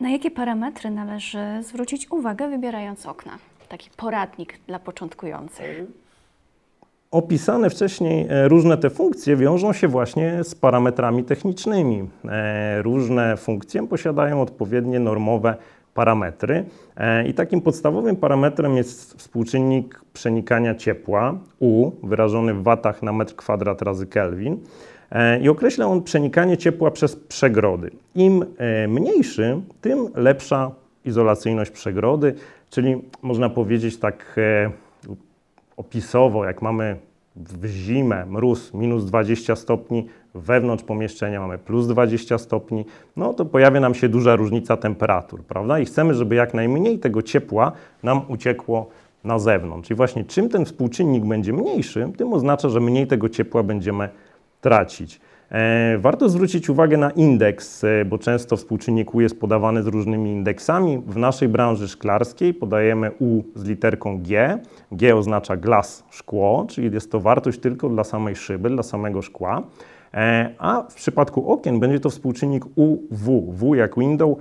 Na 0.00 0.10
jakie 0.10 0.30
parametry 0.30 0.90
należy 0.90 1.38
zwrócić 1.62 2.10
uwagę, 2.10 2.48
wybierając 2.50 3.06
okna? 3.06 3.38
Taki 3.68 3.90
poradnik 3.96 4.58
dla 4.66 4.78
początkujących. 4.78 5.84
Opisane 7.10 7.70
wcześniej 7.70 8.26
e, 8.30 8.48
różne 8.48 8.76
te 8.76 8.90
funkcje 8.90 9.36
wiążą 9.36 9.72
się 9.72 9.88
właśnie 9.88 10.44
z 10.44 10.54
parametrami 10.54 11.24
technicznymi. 11.24 12.08
E, 12.24 12.82
różne 12.82 13.36
funkcje 13.36 13.86
posiadają 13.88 14.42
odpowiednie 14.42 15.00
normowe 15.00 15.56
parametry 15.94 16.64
e, 16.96 17.28
i 17.28 17.34
takim 17.34 17.60
podstawowym 17.60 18.16
parametrem 18.16 18.76
jest 18.76 19.14
współczynnik 19.18 20.00
przenikania 20.12 20.74
ciepła 20.74 21.38
U, 21.60 21.90
wyrażony 22.02 22.54
w 22.54 22.62
watach 22.62 23.02
na 23.02 23.12
metr 23.12 23.36
kwadrat 23.36 23.82
razy 23.82 24.06
Kelvin. 24.06 24.58
E, 25.10 25.40
i 25.40 25.48
określa 25.48 25.86
on 25.86 26.02
przenikanie 26.02 26.56
ciepła 26.56 26.90
przez 26.90 27.16
przegrody. 27.16 27.90
Im 28.14 28.44
e, 28.58 28.88
mniejszy, 28.88 29.60
tym 29.80 30.08
lepsza 30.14 30.70
izolacyjność 31.04 31.70
przegrody, 31.70 32.34
czyli 32.70 32.96
można 33.22 33.48
powiedzieć 33.48 33.96
tak 33.96 34.40
opisowo, 35.76 36.44
jak 36.44 36.62
mamy 36.62 36.96
w 37.36 37.66
zimę 37.66 38.26
mróz 38.26 38.74
minus 38.74 39.04
20 39.04 39.56
stopni, 39.56 40.06
wewnątrz 40.34 40.84
pomieszczenia 40.84 41.40
mamy 41.40 41.58
plus 41.58 41.86
20 41.86 42.38
stopni, 42.38 42.84
no 43.16 43.34
to 43.34 43.44
pojawia 43.44 43.80
nam 43.80 43.94
się 43.94 44.08
duża 44.08 44.36
różnica 44.36 44.76
temperatur, 44.76 45.44
prawda? 45.44 45.78
I 45.78 45.84
chcemy, 45.84 46.14
żeby 46.14 46.34
jak 46.34 46.54
najmniej 46.54 46.98
tego 46.98 47.22
ciepła 47.22 47.72
nam 48.02 48.20
uciekło 48.28 48.88
na 49.24 49.38
zewnątrz. 49.38 49.90
I 49.90 49.94
właśnie 49.94 50.24
czym 50.24 50.48
ten 50.48 50.64
współczynnik 50.64 51.24
będzie 51.24 51.52
mniejszy, 51.52 52.12
tym 52.16 52.32
oznacza, 52.32 52.68
że 52.68 52.80
mniej 52.80 53.06
tego 53.06 53.28
ciepła 53.28 53.62
będziemy 53.62 54.08
tracić. 54.60 55.20
E, 55.52 55.98
warto 55.98 56.28
zwrócić 56.28 56.70
uwagę 56.70 56.96
na 56.96 57.10
indeks, 57.10 57.84
e, 57.84 58.04
bo 58.04 58.18
często 58.18 58.56
współczynnik 58.56 59.14
U 59.14 59.20
jest 59.20 59.40
podawany 59.40 59.82
z 59.82 59.86
różnymi 59.86 60.30
indeksami. 60.30 61.02
W 61.06 61.16
naszej 61.16 61.48
branży 61.48 61.88
szklarskiej 61.88 62.54
podajemy 62.54 63.10
U 63.18 63.42
z 63.54 63.64
literką 63.64 64.22
G. 64.22 64.58
G 64.92 65.16
oznacza 65.16 65.56
glas, 65.56 66.04
szkło, 66.10 66.66
czyli 66.68 66.94
jest 66.94 67.12
to 67.12 67.20
wartość 67.20 67.60
tylko 67.60 67.88
dla 67.88 68.04
samej 68.04 68.36
szyby, 68.36 68.70
dla 68.70 68.82
samego 68.82 69.22
szkła. 69.22 69.62
E, 70.14 70.54
a 70.58 70.82
w 70.90 70.94
przypadku 70.94 71.52
okien 71.52 71.80
będzie 71.80 72.00
to 72.00 72.10
współczynnik 72.10 72.64
UW, 72.76 73.52
W 73.52 73.74
jak 73.74 73.98
window, 73.98 74.38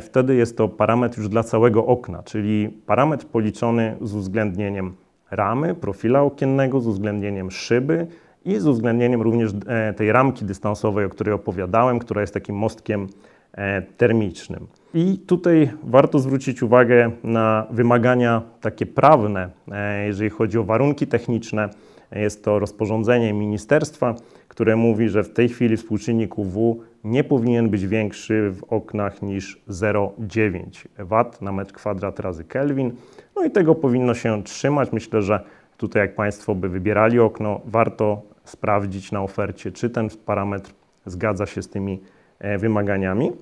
wtedy 0.00 0.34
jest 0.34 0.56
to 0.56 0.68
parametr 0.68 1.18
już 1.18 1.28
dla 1.28 1.42
całego 1.42 1.86
okna, 1.86 2.22
czyli 2.22 2.68
parametr 2.86 3.26
policzony 3.26 3.96
z 4.00 4.14
uwzględnieniem 4.14 4.94
ramy, 5.30 5.74
profila 5.74 6.22
okiennego, 6.22 6.80
z 6.80 6.86
uwzględnieniem 6.86 7.50
szyby, 7.50 8.06
i 8.46 8.60
z 8.60 8.66
uwzględnieniem 8.66 9.22
również 9.22 9.50
e, 9.66 9.94
tej 9.94 10.12
ramki 10.12 10.44
dystansowej, 10.44 11.04
o 11.04 11.08
której 11.08 11.34
opowiadałem, 11.34 11.98
która 11.98 12.20
jest 12.20 12.34
takim 12.34 12.56
mostkiem 12.56 13.06
e, 13.52 13.82
termicznym. 13.82 14.66
I 14.94 15.18
tutaj 15.18 15.70
warto 15.82 16.18
zwrócić 16.18 16.62
uwagę 16.62 17.10
na 17.24 17.66
wymagania 17.70 18.42
takie 18.60 18.86
prawne, 18.86 19.50
e, 19.72 20.06
jeżeli 20.06 20.30
chodzi 20.30 20.58
o 20.58 20.64
warunki 20.64 21.06
techniczne. 21.06 21.68
Jest 22.12 22.44
to 22.44 22.58
rozporządzenie 22.58 23.32
ministerstwa, 23.32 24.14
które 24.48 24.76
mówi, 24.76 25.08
że 25.08 25.22
w 25.22 25.32
tej 25.32 25.48
chwili 25.48 25.76
współczynnik 25.76 26.38
UW 26.38 26.80
nie 27.04 27.24
powinien 27.24 27.68
być 27.68 27.86
większy 27.86 28.50
w 28.50 28.64
oknach 28.64 29.22
niż 29.22 29.60
0,9 29.68 30.86
W 30.98 31.42
na 31.42 31.52
metr 31.52 31.72
kwadrat 31.72 32.20
razy 32.20 32.44
Kelvin. 32.44 32.92
No 33.36 33.44
i 33.44 33.50
tego 33.50 33.74
powinno 33.74 34.14
się 34.14 34.42
trzymać. 34.42 34.92
Myślę, 34.92 35.22
że 35.22 35.40
tutaj 35.76 36.02
jak 36.02 36.14
Państwo 36.14 36.54
by 36.54 36.68
wybierali 36.68 37.18
okno, 37.18 37.60
warto 37.64 38.22
sprawdzić 38.46 39.12
na 39.12 39.22
ofercie, 39.22 39.72
czy 39.72 39.90
ten 39.90 40.08
parametr 40.26 40.70
zgadza 41.06 41.46
się 41.46 41.62
z 41.62 41.68
tymi 41.68 42.00
e, 42.38 42.58
wymaganiami. 42.58 43.32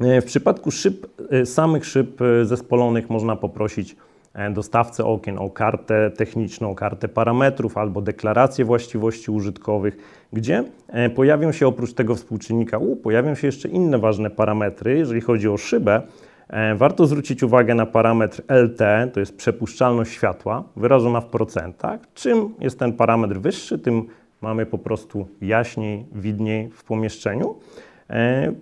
E, 0.00 0.20
w 0.20 0.24
przypadku 0.24 0.70
szyb, 0.70 1.06
e, 1.30 1.46
samych 1.46 1.86
szyb 1.86 2.20
zespolonych 2.42 3.10
można 3.10 3.36
poprosić 3.36 3.96
dostawcę 4.50 5.04
okien 5.04 5.38
o 5.38 5.50
kartę 5.50 6.10
techniczną, 6.10 6.74
kartę 6.74 7.08
parametrów 7.08 7.78
albo 7.78 8.00
deklarację 8.00 8.64
właściwości 8.64 9.30
użytkowych, 9.30 9.96
gdzie 10.32 10.64
pojawią 11.14 11.52
się 11.52 11.66
oprócz 11.66 11.92
tego 11.92 12.14
współczynnika 12.14 12.78
U, 12.78 12.96
pojawią 12.96 13.34
się 13.34 13.46
jeszcze 13.46 13.68
inne 13.68 13.98
ważne 13.98 14.30
parametry. 14.30 14.98
Jeżeli 14.98 15.20
chodzi 15.20 15.48
o 15.48 15.56
szybę, 15.56 16.02
warto 16.76 17.06
zwrócić 17.06 17.42
uwagę 17.42 17.74
na 17.74 17.86
parametr 17.86 18.42
LT, 18.48 19.12
to 19.12 19.20
jest 19.20 19.36
przepuszczalność 19.36 20.12
światła, 20.12 20.64
wyrażona 20.76 21.20
w 21.20 21.26
procentach. 21.26 22.00
Czym 22.14 22.54
jest 22.60 22.78
ten 22.78 22.92
parametr 22.92 23.34
wyższy, 23.34 23.78
tym 23.78 24.06
mamy 24.40 24.66
po 24.66 24.78
prostu 24.78 25.28
jaśniej, 25.40 26.06
widniej 26.12 26.70
w 26.70 26.84
pomieszczeniu. 26.84 27.54
E, 28.10 28.52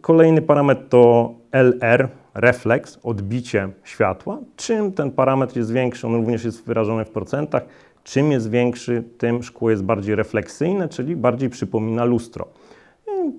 kolejny 0.00 0.42
parametr 0.42 0.82
to 0.88 1.34
LR, 1.52 2.08
refleks, 2.34 2.98
odbicie 3.02 3.68
światła. 3.84 4.38
Czym 4.56 4.92
ten 4.92 5.10
parametr 5.10 5.56
jest 5.56 5.72
większy, 5.72 6.06
on 6.06 6.14
również 6.14 6.44
jest 6.44 6.66
wyrażony 6.66 7.04
w 7.04 7.10
procentach. 7.10 7.62
Czym 8.04 8.32
jest 8.32 8.50
większy, 8.50 9.02
tym 9.18 9.42
szkło 9.42 9.70
jest 9.70 9.84
bardziej 9.84 10.14
refleksyjne, 10.14 10.88
czyli 10.88 11.16
bardziej 11.16 11.50
przypomina 11.50 12.04
lustro. 12.04 12.48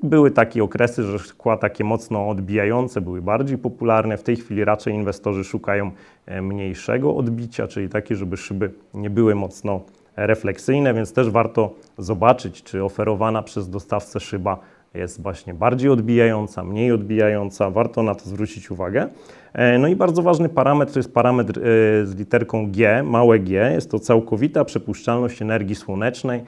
Były 0.04 0.32
takie 0.32 0.64
okresy, 0.64 1.04
że 1.04 1.20
szkła 1.20 1.58
takie 1.58 1.84
mocno 1.84 2.30
odbijające 2.30 3.02
były 3.02 3.22
bardziej 3.22 3.58
popularne. 3.58 4.18
W 4.18 4.24
tej 4.24 4.36
chwili 4.36 4.66
raczej 4.66 4.94
inwestorzy 4.94 5.44
szukają 5.44 5.92
e, 6.26 6.42
mniejszego 6.42 7.16
odbicia, 7.16 7.68
czyli 7.68 7.90
takie, 7.90 8.16
żeby 8.16 8.38
szyby 8.38 8.72
nie 8.94 9.10
były 9.10 9.36
mocno 9.36 9.82
refleksyjne, 10.16 10.94
więc 10.94 11.14
też 11.14 11.30
warto 11.30 11.74
zobaczyć, 11.98 12.64
czy 12.64 12.84
oferowana 12.84 13.42
przez 13.42 13.70
dostawcę 13.70 14.20
szyba 14.20 14.58
jest 14.94 15.22
właśnie 15.22 15.54
bardziej 15.54 15.90
odbijająca, 15.90 16.64
mniej 16.64 16.92
odbijająca. 16.92 17.70
Warto 17.70 18.04
na 18.04 18.16
to 18.16 18.26
zwrócić 18.26 18.72
uwagę. 18.72 19.08
E, 19.54 19.78
no 19.78 19.88
i 19.88 19.96
bardzo 19.96 20.22
ważny 20.22 20.50
parametr 20.50 20.94
to 20.94 21.00
jest 21.00 21.14
parametr 21.14 21.60
e, 21.60 21.62
z 22.06 22.16
literką 22.16 22.72
G, 22.72 23.04
małe 23.04 23.40
g. 23.40 23.72
Jest 23.74 23.92
to 23.92 24.00
całkowita 24.00 24.66
przepuszczalność 24.66 25.42
energii 25.42 25.76
słonecznej, 25.76 26.44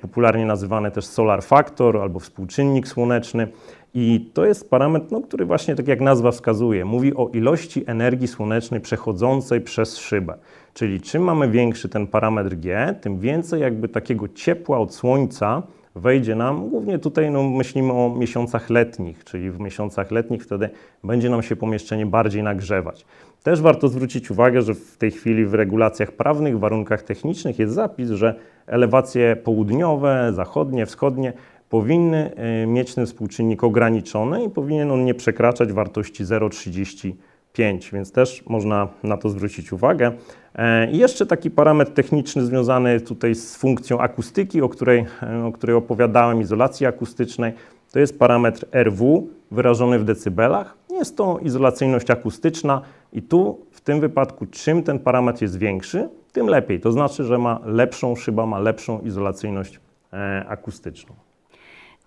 popularnie 0.00 0.46
nazywany 0.46 0.90
też 0.90 1.06
solar 1.06 1.42
factor 1.42 1.98
albo 1.98 2.18
współczynnik 2.18 2.88
słoneczny. 2.88 3.48
I 3.94 4.30
to 4.34 4.46
jest 4.46 4.70
parametr, 4.70 5.06
no, 5.10 5.20
który 5.20 5.44
właśnie 5.44 5.74
tak 5.76 5.88
jak 5.88 6.00
nazwa 6.00 6.30
wskazuje, 6.30 6.84
mówi 6.84 7.14
o 7.14 7.28
ilości 7.28 7.84
energii 7.86 8.28
słonecznej 8.28 8.80
przechodzącej 8.80 9.60
przez 9.60 9.96
szybę. 9.96 10.34
Czyli 10.74 11.00
czym 11.00 11.22
mamy 11.22 11.50
większy 11.50 11.88
ten 11.88 12.06
parametr 12.06 12.56
G, 12.56 12.94
tym 13.00 13.18
więcej 13.18 13.60
jakby 13.60 13.88
takiego 13.88 14.28
ciepła 14.28 14.78
od 14.78 14.94
słońca 14.94 15.62
wejdzie 15.96 16.34
nam, 16.34 16.68
głównie 16.68 16.98
tutaj 16.98 17.30
no, 17.30 17.42
myślimy 17.42 17.92
o 17.92 18.14
miesiącach 18.18 18.70
letnich, 18.70 19.24
czyli 19.24 19.50
w 19.50 19.60
miesiącach 19.60 20.10
letnich 20.10 20.42
wtedy 20.42 20.70
będzie 21.04 21.30
nam 21.30 21.42
się 21.42 21.56
pomieszczenie 21.56 22.06
bardziej 22.06 22.42
nagrzewać. 22.42 23.06
Też 23.42 23.60
warto 23.60 23.88
zwrócić 23.88 24.30
uwagę, 24.30 24.62
że 24.62 24.74
w 24.74 24.96
tej 24.96 25.10
chwili 25.10 25.46
w 25.46 25.54
regulacjach 25.54 26.12
prawnych, 26.12 26.56
w 26.56 26.60
warunkach 26.60 27.02
technicznych 27.02 27.58
jest 27.58 27.74
zapis, 27.74 28.10
że 28.10 28.34
elewacje 28.66 29.36
południowe, 29.36 30.32
zachodnie, 30.34 30.86
wschodnie 30.86 31.32
powinny 31.68 32.32
y, 32.62 32.66
mieć 32.66 32.94
ten 32.94 33.06
współczynnik 33.06 33.64
ograniczony 33.64 34.44
i 34.44 34.50
powinien 34.50 34.90
on 34.90 35.04
nie 35.04 35.14
przekraczać 35.14 35.72
wartości 35.72 36.24
0,30 36.24 37.12
5, 37.56 37.90
więc 37.90 38.12
też 38.12 38.42
można 38.46 38.88
na 39.02 39.16
to 39.16 39.28
zwrócić 39.28 39.72
uwagę. 39.72 40.12
E, 40.56 40.90
I 40.90 40.98
jeszcze 40.98 41.26
taki 41.26 41.50
parametr 41.50 41.92
techniczny 41.92 42.44
związany 42.44 43.00
tutaj 43.00 43.34
z 43.34 43.56
funkcją 43.56 44.00
akustyki, 44.00 44.62
o 44.62 44.68
której, 44.68 45.06
e, 45.22 45.44
o 45.44 45.52
której 45.52 45.76
opowiadałem, 45.76 46.40
izolacji 46.40 46.86
akustycznej, 46.86 47.52
to 47.92 47.98
jest 47.98 48.18
parametr 48.18 48.66
RW 48.72 49.28
wyrażony 49.50 49.98
w 49.98 50.04
decybelach. 50.04 50.76
Jest 50.90 51.16
to 51.16 51.38
izolacyjność 51.38 52.10
akustyczna 52.10 52.82
i 53.12 53.22
tu 53.22 53.60
w 53.70 53.80
tym 53.80 54.00
wypadku 54.00 54.46
czym 54.46 54.82
ten 54.82 54.98
parametr 54.98 55.42
jest 55.42 55.58
większy, 55.58 56.08
tym 56.32 56.46
lepiej. 56.46 56.80
To 56.80 56.92
znaczy, 56.92 57.24
że 57.24 57.38
ma 57.38 57.60
lepszą 57.64 58.16
szyba, 58.16 58.46
ma 58.46 58.58
lepszą 58.58 59.00
izolacyjność 59.00 59.80
e, 60.12 60.44
akustyczną. 60.48 61.14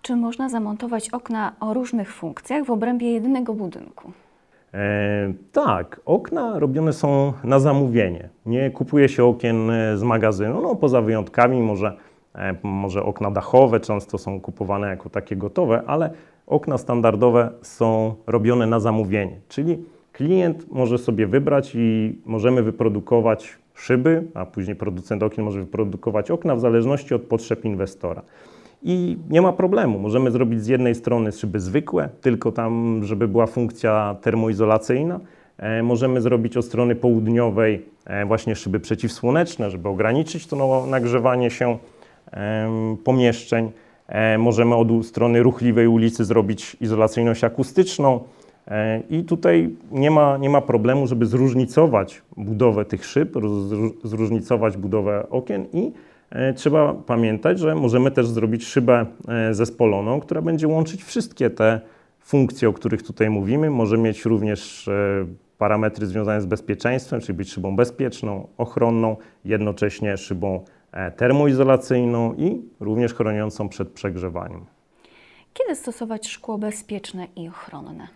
Czy 0.02 0.16
można 0.16 0.48
zamontować 0.48 1.10
okna 1.10 1.52
o 1.60 1.74
różnych 1.74 2.12
funkcjach 2.12 2.64
w 2.64 2.70
obrębie 2.70 3.12
jedynego 3.12 3.54
budynku? 3.54 4.12
E, 4.74 5.32
tak, 5.52 6.00
okna 6.04 6.58
robione 6.58 6.92
są 6.92 7.32
na 7.44 7.58
zamówienie. 7.58 8.28
Nie 8.46 8.70
kupuje 8.70 9.08
się 9.08 9.24
okien 9.24 9.70
e, 9.70 9.98
z 9.98 10.02
magazynu, 10.02 10.60
no 10.60 10.76
poza 10.76 11.02
wyjątkami 11.02 11.62
może, 11.62 11.96
e, 12.34 12.54
może 12.62 13.02
okna 13.02 13.30
dachowe 13.30 13.80
często 13.80 14.18
są 14.18 14.40
kupowane 14.40 14.88
jako 14.88 15.10
takie 15.10 15.36
gotowe, 15.36 15.82
ale 15.86 16.10
okna 16.46 16.78
standardowe 16.78 17.50
są 17.62 18.14
robione 18.26 18.66
na 18.66 18.80
zamówienie, 18.80 19.40
czyli 19.48 19.78
klient 20.12 20.70
może 20.70 20.98
sobie 20.98 21.26
wybrać 21.26 21.72
i 21.74 22.18
możemy 22.26 22.62
wyprodukować 22.62 23.58
szyby, 23.74 24.24
a 24.34 24.46
później 24.46 24.76
producent 24.76 25.22
okien 25.22 25.44
może 25.44 25.60
wyprodukować 25.60 26.30
okna 26.30 26.56
w 26.56 26.60
zależności 26.60 27.14
od 27.14 27.22
potrzeb 27.22 27.64
inwestora. 27.64 28.22
I 28.82 29.18
nie 29.30 29.42
ma 29.42 29.52
problemu. 29.52 29.98
Możemy 29.98 30.30
zrobić 30.30 30.62
z 30.62 30.66
jednej 30.66 30.94
strony 30.94 31.32
szyby 31.32 31.60
zwykłe, 31.60 32.08
tylko 32.20 32.52
tam, 32.52 33.00
żeby 33.04 33.28
była 33.28 33.46
funkcja 33.46 34.16
termoizolacyjna. 34.22 35.20
E, 35.58 35.82
możemy 35.82 36.20
zrobić 36.20 36.56
od 36.56 36.64
strony 36.64 36.94
południowej 36.94 37.82
e, 38.04 38.26
właśnie 38.26 38.56
szyby 38.56 38.80
przeciwsłoneczne, 38.80 39.70
żeby 39.70 39.88
ograniczyć 39.88 40.46
to 40.46 40.86
nagrzewanie 40.86 41.50
się 41.50 41.78
pomieszczeń. 43.04 43.70
E, 44.08 44.38
możemy 44.38 44.74
od 44.74 44.88
strony 45.06 45.42
ruchliwej 45.42 45.86
ulicy 45.86 46.24
zrobić 46.24 46.76
izolacyjność 46.80 47.44
akustyczną. 47.44 48.20
I 49.10 49.24
tutaj 49.24 49.70
nie 49.92 50.10
ma, 50.10 50.36
nie 50.36 50.50
ma 50.50 50.60
problemu, 50.60 51.06
żeby 51.06 51.26
zróżnicować 51.26 52.22
budowę 52.36 52.84
tych 52.84 53.06
szyb, 53.06 53.34
zróżnicować 54.04 54.76
budowę 54.76 55.26
okien 55.30 55.66
i 55.72 55.92
trzeba 56.56 56.94
pamiętać, 56.94 57.58
że 57.58 57.74
możemy 57.74 58.10
też 58.10 58.28
zrobić 58.28 58.66
szybę 58.66 59.06
e, 59.28 59.54
zespoloną, 59.54 60.20
która 60.20 60.42
będzie 60.42 60.68
łączyć 60.68 61.04
wszystkie 61.04 61.50
te 61.50 61.80
funkcje, 62.20 62.68
o 62.68 62.72
których 62.72 63.02
tutaj 63.02 63.30
mówimy. 63.30 63.70
Może 63.70 63.98
mieć 63.98 64.24
również 64.24 64.88
e, 64.88 65.26
parametry 65.58 66.06
związane 66.06 66.40
z 66.40 66.46
bezpieczeństwem, 66.46 67.20
czyli 67.20 67.38
być 67.38 67.52
szybą 67.52 67.76
bezpieczną, 67.76 68.48
ochronną, 68.58 69.16
jednocześnie 69.44 70.16
szybą 70.16 70.64
termoizolacyjną 71.16 72.34
i 72.34 72.62
również 72.80 73.14
chroniącą 73.14 73.68
przed 73.68 73.88
przegrzewaniem. 73.88 74.64
Kiedy 75.54 75.74
stosować 75.74 76.28
szkło 76.28 76.58
bezpieczne 76.58 77.26
i 77.36 77.48
ochronne? 77.48 78.08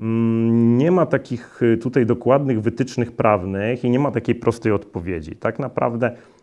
Mm, 0.00 0.78
nie 0.78 0.90
ma 0.90 1.06
takich 1.06 1.60
tutaj 1.82 2.06
dokładnych 2.06 2.60
wytycznych 2.62 3.12
prawnych 3.12 3.84
i 3.84 3.90
nie 3.90 3.98
ma 3.98 4.10
takiej 4.10 4.34
prostej 4.34 4.72
odpowiedzi. 4.72 5.36
Tak 5.36 5.58
naprawdę 5.58 6.10
E, 6.10 6.35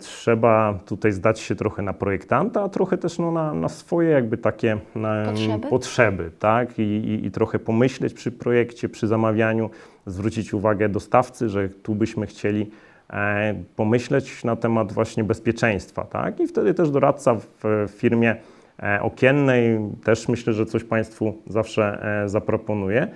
trzeba 0.00 0.78
tutaj 0.86 1.12
zdać 1.12 1.40
się 1.40 1.54
trochę 1.54 1.82
na 1.82 1.92
projektanta, 1.92 2.62
a 2.62 2.68
trochę 2.68 2.98
też 2.98 3.18
no, 3.18 3.32
na, 3.32 3.54
na 3.54 3.68
swoje 3.68 4.10
jakby 4.10 4.38
takie 4.38 4.78
potrzeby, 5.26 5.68
potrzeby 5.68 6.30
tak? 6.38 6.78
I, 6.78 6.82
i, 6.82 7.26
I, 7.26 7.30
trochę 7.30 7.58
pomyśleć 7.58 8.14
przy 8.14 8.32
projekcie, 8.32 8.88
przy 8.88 9.06
zamawianiu, 9.06 9.70
zwrócić 10.06 10.54
uwagę 10.54 10.88
dostawcy, 10.88 11.48
że 11.48 11.68
tu 11.68 11.94
byśmy 11.94 12.26
chcieli 12.26 12.70
e, 13.10 13.54
pomyśleć 13.76 14.44
na 14.44 14.56
temat 14.56 14.92
właśnie 14.92 15.24
bezpieczeństwa, 15.24 16.04
tak? 16.04 16.40
I 16.40 16.46
wtedy 16.46 16.74
też 16.74 16.90
doradca 16.90 17.34
w 17.34 17.88
firmie 17.88 18.36
e, 18.82 19.02
okiennej 19.02 19.78
też 20.04 20.28
myślę, 20.28 20.52
że 20.52 20.66
coś 20.66 20.84
Państwu 20.84 21.34
zawsze 21.46 22.04
e, 22.22 22.28
zaproponuje. 22.28 23.08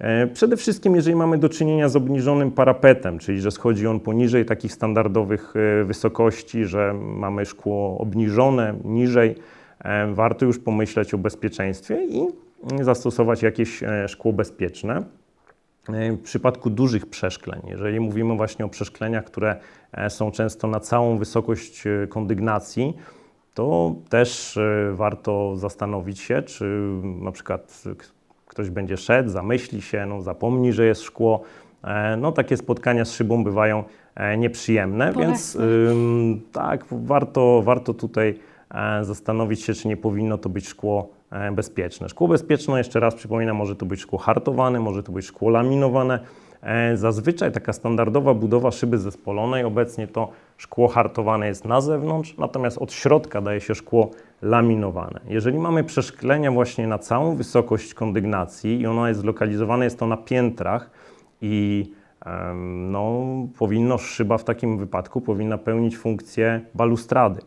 E, 0.00 0.26
przede 0.26 0.56
wszystkim, 0.56 0.96
jeżeli 0.96 1.16
mamy 1.16 1.38
do 1.38 1.48
czynienia 1.48 1.88
z 1.88 1.96
obniżonym 1.96 2.50
parapetem, 2.50 3.18
czyli 3.18 3.40
że 3.40 3.50
schodzi 3.50 3.86
on 3.86 4.00
poniżej 4.00 4.44
takich 4.44 4.72
standardowych 4.72 5.54
e, 5.56 5.84
wysokości, 5.84 6.64
że 6.64 6.94
mamy 6.94 7.46
szkło 7.46 7.98
obniżone 7.98 8.74
niżej, 8.84 9.34
e, 9.78 10.14
warto 10.14 10.46
już 10.46 10.58
pomyśleć 10.58 11.14
o 11.14 11.18
bezpieczeństwie 11.18 12.06
i 12.06 12.26
zastosować 12.80 13.42
jakieś 13.42 13.80
szkło 14.08 14.32
bezpieczne. 14.32 15.02
W 15.88 16.18
przypadku 16.22 16.70
dużych 16.70 17.06
przeszkleń, 17.06 17.60
jeżeli 17.66 18.00
mówimy 18.00 18.36
właśnie 18.36 18.64
o 18.64 18.68
przeszkleniach, 18.68 19.24
które 19.24 19.56
są 20.08 20.30
często 20.30 20.68
na 20.68 20.80
całą 20.80 21.18
wysokość 21.18 21.84
kondygnacji, 22.08 22.96
to 23.54 23.94
też 24.08 24.58
warto 24.92 25.56
zastanowić 25.56 26.20
się, 26.20 26.42
czy 26.42 26.64
na 27.02 27.32
przykład 27.32 27.84
ktoś 28.50 28.70
będzie 28.70 28.96
szedł, 28.96 29.30
zamyśli 29.30 29.82
się, 29.82 30.06
no, 30.06 30.22
zapomni, 30.22 30.72
że 30.72 30.86
jest 30.86 31.02
szkło. 31.02 31.42
E, 31.84 32.16
no, 32.16 32.32
takie 32.32 32.56
spotkania 32.56 33.04
z 33.04 33.12
szybą 33.12 33.44
bywają 33.44 33.84
e, 34.14 34.36
nieprzyjemne, 34.36 35.12
więc 35.12 35.58
tak, 36.52 36.84
warto, 36.90 37.62
warto 37.62 37.94
tutaj 37.94 38.38
e, 38.70 39.04
zastanowić 39.04 39.62
się, 39.62 39.74
czy 39.74 39.88
nie 39.88 39.96
powinno 39.96 40.38
to 40.38 40.48
być 40.48 40.68
szkło 40.68 41.19
bezpieczne. 41.52 42.08
Szkło 42.08 42.28
bezpieczne, 42.28 42.78
jeszcze 42.78 43.00
raz 43.00 43.14
przypominam, 43.14 43.56
może 43.56 43.76
to 43.76 43.86
być 43.86 44.00
szkło 44.00 44.18
hartowane, 44.18 44.80
może 44.80 45.02
to 45.02 45.12
być 45.12 45.26
szkło 45.26 45.50
laminowane. 45.50 46.20
Zazwyczaj 46.94 47.52
taka 47.52 47.72
standardowa 47.72 48.34
budowa 48.34 48.70
szyby 48.70 48.98
zespolonej, 48.98 49.64
obecnie 49.64 50.08
to 50.08 50.28
szkło 50.56 50.88
hartowane 50.88 51.46
jest 51.46 51.64
na 51.64 51.80
zewnątrz, 51.80 52.36
natomiast 52.38 52.78
od 52.78 52.92
środka 52.92 53.40
daje 53.40 53.60
się 53.60 53.74
szkło 53.74 54.10
laminowane. 54.42 55.20
Jeżeli 55.28 55.58
mamy 55.58 55.84
przeszklenia 55.84 56.52
właśnie 56.52 56.86
na 56.86 56.98
całą 56.98 57.36
wysokość 57.36 57.94
kondygnacji 57.94 58.80
i 58.80 58.86
ono 58.86 59.08
jest 59.08 59.20
zlokalizowane, 59.20 59.84
jest 59.84 59.98
to 59.98 60.06
na 60.06 60.16
piętrach 60.16 60.90
i 61.40 61.86
no, 62.64 63.24
powinno 63.58 63.98
szyba 63.98 64.38
w 64.38 64.44
takim 64.44 64.78
wypadku 64.78 65.20
powinna 65.20 65.58
pełnić 65.58 65.98
funkcję 65.98 66.60
balustrady. 66.74 67.40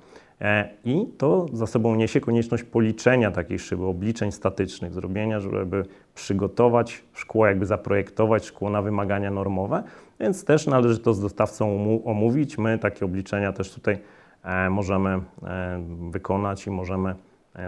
E, 0.43 0.69
I 0.85 1.05
to 1.17 1.45
za 1.53 1.67
sobą 1.67 1.95
niesie 1.95 2.21
konieczność 2.21 2.63
policzenia 2.63 3.31
takiej 3.31 3.59
szyby, 3.59 3.85
obliczeń 3.85 4.31
statycznych, 4.31 4.93
zrobienia, 4.93 5.39
żeby 5.39 5.85
przygotować 6.15 7.03
szkło, 7.13 7.47
jakby 7.47 7.65
zaprojektować 7.65 8.45
szkło 8.45 8.69
na 8.69 8.81
wymagania 8.81 9.31
normowe, 9.31 9.83
więc 10.19 10.45
też 10.45 10.67
należy 10.67 10.99
to 10.99 11.13
z 11.13 11.21
dostawcą 11.21 11.87
omówić. 12.05 12.57
My 12.57 12.79
takie 12.79 13.05
obliczenia 13.05 13.53
też 13.53 13.71
tutaj 13.71 13.97
E, 14.43 14.69
możemy 14.69 15.09
e, 15.09 15.83
wykonać 16.11 16.67
i 16.67 16.71
możemy 16.71 17.15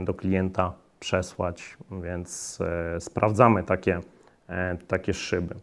do 0.02 0.14
klienta 0.14 0.74
przesłać, 1.00 1.78
więc 2.04 2.60
sprawdzamy 3.00 3.64
takie, 3.64 4.00
takie 4.88 5.14
szyby. 5.14 5.56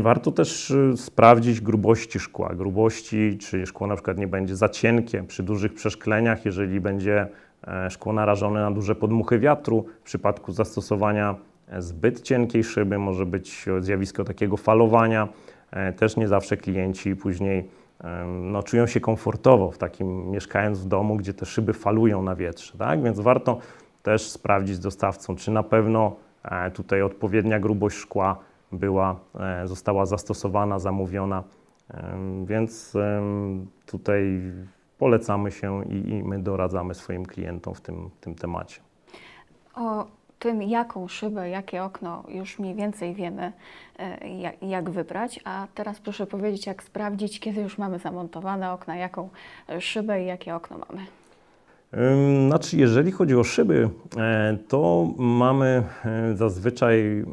Warto 0.00 0.32
też 0.32 0.72
sprawdzić 0.96 1.60
grubości 1.60 2.20
szkła. 2.20 2.54
Grubości, 2.54 3.38
czy 3.38 3.66
szkło 3.66 3.86
na 3.86 3.94
przykład 3.94 4.18
nie 4.18 4.26
będzie 4.26 4.56
za 4.56 4.68
cienkie 4.68 5.22
przy 5.22 5.42
dużych 5.42 5.74
przeszkleniach, 5.74 6.44
jeżeli 6.44 6.80
będzie 6.80 7.26
szkło 7.90 8.12
narażone 8.12 8.60
na 8.60 8.70
duże 8.70 8.94
podmuchy 8.94 9.38
wiatru. 9.38 9.84
W 10.00 10.04
przypadku 10.04 10.52
zastosowania 10.52 11.34
zbyt 11.78 12.22
cienkiej 12.22 12.64
szyby 12.64 12.98
może 12.98 13.26
być 13.26 13.66
zjawisko 13.80 14.24
takiego 14.24 14.56
falowania. 14.56 15.28
Też 15.96 16.16
nie 16.16 16.28
zawsze 16.28 16.56
klienci 16.56 17.16
później 17.16 17.68
no, 18.26 18.62
czują 18.62 18.86
się 18.86 19.00
komfortowo 19.00 19.70
w 19.70 19.78
takim, 19.78 20.30
mieszkając 20.30 20.80
w 20.80 20.88
domu, 20.88 21.16
gdzie 21.16 21.34
te 21.34 21.46
szyby 21.46 21.72
falują 21.72 22.22
na 22.22 22.36
wietrze, 22.36 22.78
tak? 22.78 23.02
Więc 23.02 23.20
warto 23.20 23.58
też 24.02 24.30
sprawdzić 24.30 24.76
z 24.76 24.80
dostawcą, 24.80 25.36
czy 25.36 25.50
na 25.50 25.62
pewno 25.62 26.16
e, 26.44 26.70
tutaj 26.70 27.02
odpowiednia 27.02 27.60
grubość 27.60 27.96
szkła 27.96 28.38
była, 28.72 29.16
e, 29.40 29.68
została 29.68 30.06
zastosowana, 30.06 30.78
zamówiona, 30.78 31.44
więc 32.44 32.96
tutaj 33.86 34.52
polecamy 34.98 35.50
się 35.50 35.84
i, 35.84 36.10
i 36.10 36.22
my 36.22 36.38
doradzamy 36.38 36.94
swoim 36.94 37.26
klientom 37.26 37.74
w 37.74 37.80
tym, 37.80 38.10
tym 38.20 38.34
temacie. 38.34 38.80
O 39.74 40.06
tym, 40.38 40.62
jaką 40.62 41.08
szybę, 41.08 41.48
jakie 41.48 41.84
okno, 41.84 42.24
już 42.28 42.58
mniej 42.58 42.74
więcej 42.74 43.14
wiemy, 43.14 43.52
e, 43.98 44.28
jak, 44.28 44.62
jak, 44.62 44.90
wybrać. 44.90 45.40
A 45.44 45.66
teraz 45.74 46.00
proszę 46.00 46.26
powiedzieć, 46.26 46.66
jak 46.66 46.82
sprawdzić, 46.82 47.40
kiedy 47.40 47.60
już 47.60 47.78
mamy 47.78 47.98
zamontowane 47.98 48.72
okna, 48.72 48.96
jaką 48.96 49.28
e, 49.68 49.80
szybę 49.80 50.22
i 50.22 50.26
jakie 50.26 50.54
okno 50.54 50.76
mamy. 50.88 51.06
Znaczy, 52.48 52.76
jeżeli 52.76 53.12
chodzi 53.12 53.36
o 53.36 53.44
szyby, 53.44 53.90
e, 54.16 54.58
to 54.68 55.08
mamy 55.18 55.82
zazwyczaj 56.34 57.24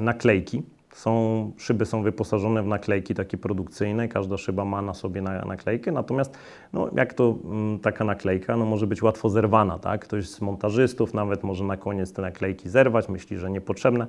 naklejki 0.00 0.62
są, 0.94 1.52
szyby 1.56 1.86
są 1.86 2.02
wyposażone 2.02 2.62
w 2.62 2.66
naklejki 2.66 3.14
takie 3.14 3.38
produkcyjne, 3.38 4.08
każda 4.08 4.36
szyba 4.36 4.64
ma 4.64 4.82
na 4.82 4.94
sobie 4.94 5.22
na, 5.22 5.44
naklejkę, 5.44 5.92
natomiast 5.92 6.38
no, 6.72 6.88
jak 6.96 7.14
to 7.14 7.38
m, 7.44 7.50
mm, 7.52 7.78
taka 7.78 8.04
naklejka, 8.04 8.56
no, 8.56 8.64
może 8.64 8.86
być 8.86 9.02
łatwo 9.02 9.28
zerwana, 9.28 9.78
tak? 9.78 10.00
Ktoś 10.00 10.28
z 10.28 10.40
montażystów 10.40 11.14
nawet 11.14 11.42
może 11.42 11.64
na 11.64 11.76
koniec 11.76 12.12
te 12.12 12.22
naklejki 12.22 12.68
zerwać, 12.68 13.08
myśli, 13.08 13.38
że 13.38 13.50
niepotrzebne, 13.50 14.06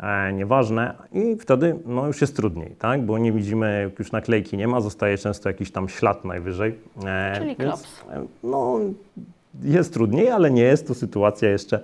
e, 0.00 0.32
nieważne 0.32 0.94
i 1.12 1.36
wtedy 1.36 1.78
no, 1.86 2.06
już 2.06 2.20
jest 2.20 2.36
trudniej, 2.36 2.76
tak? 2.78 3.06
Bo 3.06 3.18
nie 3.18 3.32
widzimy, 3.32 3.82
jak 3.82 3.98
już 3.98 4.12
naklejki 4.12 4.56
nie 4.56 4.68
ma, 4.68 4.80
zostaje 4.80 5.18
często 5.18 5.48
jakiś 5.48 5.70
tam 5.70 5.88
ślad 5.88 6.24
najwyżej. 6.24 6.74
E, 7.04 7.34
Czyli 7.38 7.56
więc, 7.56 7.58
klops. 7.58 8.04
E, 8.10 8.26
no, 8.42 8.80
jest 9.62 9.92
trudniej, 9.92 10.30
ale 10.30 10.50
nie 10.50 10.62
jest 10.62 10.88
to 10.88 10.94
sytuacja 10.94 11.50
jeszcze 11.50 11.80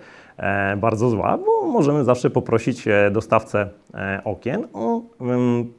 bardzo 0.76 1.10
zła, 1.10 1.38
bo 1.38 1.66
możemy 1.66 2.04
zawsze 2.04 2.30
poprosić 2.30 2.88
e, 2.88 3.10
dostawcę 3.10 3.68
e, 3.94 4.20
okien 4.24 4.68
o 4.72 5.02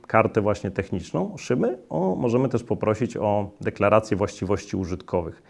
kartę 0.07 0.41
właśnie 0.41 0.71
techniczną 0.71 1.37
szyby, 1.37 1.77
o, 1.89 2.15
możemy 2.15 2.49
też 2.49 2.63
poprosić 2.63 3.17
o 3.17 3.49
deklarację 3.61 4.17
właściwości 4.17 4.77
użytkowych. 4.77 5.43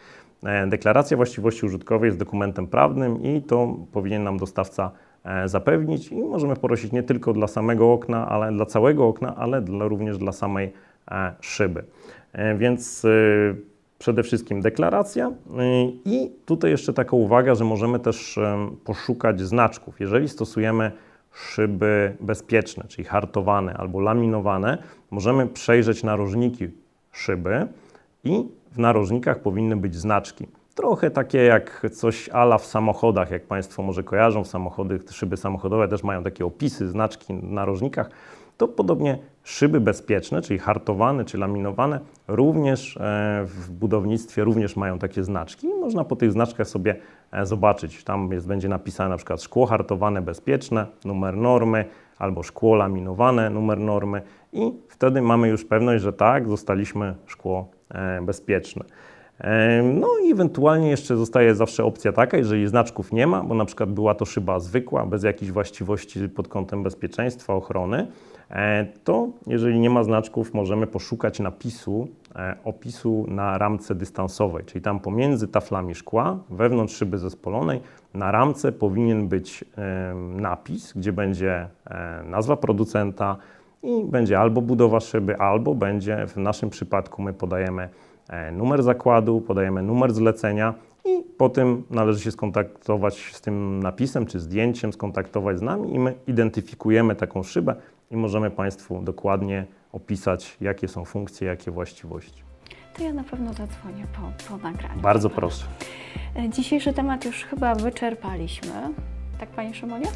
Deklaracja 0.68 1.18
właściwości 1.18 1.66
użytkowej 1.66 2.08
jest 2.08 2.20
dokumentem 2.20 2.68
prawnym 2.68 3.24
i 3.24 3.42
to 3.42 3.76
powinien 3.92 4.24
nam 4.24 4.38
dostawca 4.38 4.92
zapewnić 5.46 6.12
i 6.12 6.16
możemy 6.16 6.56
prosić 6.56 6.92
nie 6.92 7.04
tylko 7.04 7.34
dla 7.34 7.48
samego 7.48 7.94
okna, 7.94 8.30
ale 8.30 8.52
dla 8.52 8.66
całego 8.66 9.08
okna, 9.08 9.36
ale 9.36 9.62
dla, 9.62 9.88
również 9.88 10.18
dla 10.18 10.32
samej 10.32 10.74
szyby. 11.42 11.84
Więc 12.58 13.06
przede 14.00 14.24
wszystkim 14.24 14.62
deklaracja. 14.62 15.32
I 16.06 16.32
tutaj 16.46 16.72
jeszcze 16.72 16.94
taka 16.94 17.16
uwaga, 17.16 17.56
że 17.56 17.66
możemy 17.66 18.00
też 18.00 18.40
poszukać 18.84 19.42
znaczków. 19.42 20.00
Jeżeli 20.00 20.30
stosujemy 20.30 20.92
szyby 21.34 22.16
bezpieczne, 22.20 22.84
czyli 22.88 23.04
hartowane 23.04 23.74
albo 23.74 24.00
laminowane, 24.00 24.78
możemy 25.12 25.48
przejrzeć 25.48 26.04
narożniki 26.04 26.68
szyby 27.12 27.68
i 28.24 28.48
w 28.72 28.78
narożnikach 28.78 29.40
powinny 29.40 29.78
być 29.78 29.96
znaczki. 29.96 30.48
Trochę 30.76 31.12
takie 31.12 31.38
jak 31.38 31.88
coś 31.92 32.30
ala 32.30 32.58
w 32.58 32.66
samochodach, 32.66 33.32
jak 33.32 33.44
Państwo 33.46 33.84
może 33.84 34.04
kojarzą, 34.04 34.44
samochody, 34.44 35.00
szyby 35.12 35.38
samochodowe 35.38 35.88
też 35.88 36.04
mają 36.04 36.24
takie 36.24 36.46
opisy, 36.46 36.90
znaczki 36.90 37.34
w 37.34 37.52
narożnikach. 37.52 38.10
To 38.58 38.68
podobnie 38.68 39.18
szyby 39.46 39.80
bezpieczne, 39.80 40.42
czyli 40.42 40.60
hartowane 40.60 41.26
czy 41.26 41.38
laminowane, 41.38 42.00
również 42.28 42.98
e, 42.98 43.42
w 43.46 43.72
budownictwie 43.72 44.44
również 44.44 44.76
mają 44.76 45.00
takie 45.00 45.24
znaczki. 45.24 45.68
Można 45.68 46.04
po 46.04 46.16
tych 46.16 46.32
znaczkach 46.32 46.68
sobie 46.68 46.96
e, 47.32 47.46
zobaczyć. 47.46 48.04
Tam 48.04 48.32
jest, 48.32 48.48
będzie 48.48 48.70
napisane 48.70 49.10
na 49.10 49.18
przykład 49.18 49.42
szkło 49.42 49.66
hartowane 49.66 50.22
bezpieczne, 50.22 50.86
numer 51.06 51.38
normy, 51.38 51.86
albo 52.18 52.44
szkło 52.44 52.76
laminowane, 52.76 53.50
numer 53.50 53.80
normy 53.80 54.22
i 54.54 54.72
wtedy 54.88 55.22
mamy 55.22 55.48
już 55.48 55.66
pewność, 55.66 56.04
że 56.04 56.14
tak, 56.14 56.50
zostaliśmy 56.50 57.16
szkło 57.26 57.70
e, 57.90 58.22
bezpieczne. 58.22 58.86
No 59.84 60.08
i 60.24 60.32
ewentualnie 60.32 60.90
jeszcze 60.90 61.18
zostaje 61.18 61.56
zawsze 61.56 61.84
opcja 61.84 62.12
taka, 62.12 62.38
jeżeli 62.38 62.68
znaczków 62.68 63.12
nie 63.12 63.28
ma, 63.28 63.44
bo 63.44 63.56
na 63.56 63.66
przykład 63.66 63.92
była 63.92 64.16
to 64.16 64.26
szyba 64.26 64.60
zwykła, 64.60 65.06
bez 65.06 65.24
jakichś 65.24 65.52
właściwości 65.52 66.30
pod 66.30 66.48
kątem 66.48 66.84
bezpieczeństwa, 66.84 67.54
ochrony, 67.54 68.08
to 69.04 69.28
jeżeli 69.48 69.80
nie 69.80 69.90
ma 69.90 70.04
znaczków, 70.04 70.54
możemy 70.54 70.88
poszukać 70.88 71.40
napisu, 71.40 72.08
e, 72.36 72.56
opisu 72.64 73.26
na 73.28 73.58
ramce 73.58 73.96
dystansowej, 73.96 74.66
czyli 74.66 74.82
tam 74.82 75.00
pomiędzy 75.00 75.48
taflami 75.48 75.96
szkła, 75.96 76.40
wewnątrz 76.50 76.96
szyby 76.96 77.18
zespolonej, 77.18 77.82
na 78.14 78.32
ramce 78.32 78.72
powinien 78.72 79.28
być 79.28 79.66
napis, 80.36 80.94
gdzie 80.96 81.14
będzie 81.14 81.68
e, 81.86 82.24
nazwa 82.24 82.58
producenta 82.58 83.38
i 83.84 84.04
będzie 84.04 84.40
albo 84.40 84.62
budowa 84.62 85.00
szyby, 85.00 85.38
albo 85.38 85.76
będzie, 85.76 86.28
w 86.28 86.38
naszym 86.38 86.70
przypadku 86.70 87.22
my 87.22 87.34
podajemy 87.34 87.90
E, 88.30 88.52
numer 88.52 88.84
zakładu, 88.84 89.42
podajemy 89.42 89.82
numer 89.82 90.14
zlecenia 90.14 90.74
i 91.06 91.24
po 91.38 91.50
tym 91.50 91.84
należy 91.90 92.20
się 92.20 92.32
skontaktować 92.32 93.32
z 93.34 93.42
tym 93.42 93.84
napisem 93.84 94.26
czy 94.26 94.40
zdjęciem, 94.40 94.94
skontaktować 94.94 95.60
z 95.60 95.62
nami 95.62 95.96
i 95.96 96.00
my 96.00 96.14
identyfikujemy 96.28 97.16
taką 97.16 97.44
szybę 97.44 97.76
i 98.12 98.18
możemy 98.18 98.52
Państwu 98.52 99.02
dokładnie 99.02 99.66
opisać, 99.92 100.58
jakie 100.62 100.88
są 100.88 101.06
funkcje, 101.06 101.48
jakie 101.48 101.72
właściwości. 101.72 102.44
To 102.98 103.04
ja 103.04 103.14
na 103.14 103.24
pewno 103.24 103.54
zadzwonię 103.54 104.06
po, 104.14 104.50
po 104.50 104.58
nagraniu. 104.58 105.02
Bardzo 105.02 105.30
proszę. 105.30 105.66
E, 106.36 106.50
dzisiejszy 106.50 106.94
temat 106.94 107.26
już 107.26 107.44
chyba 107.44 107.76
wyczerpaliśmy. 107.76 108.72
Tak, 109.40 109.50
Panie 109.50 109.74
Szymonie? 109.74 110.08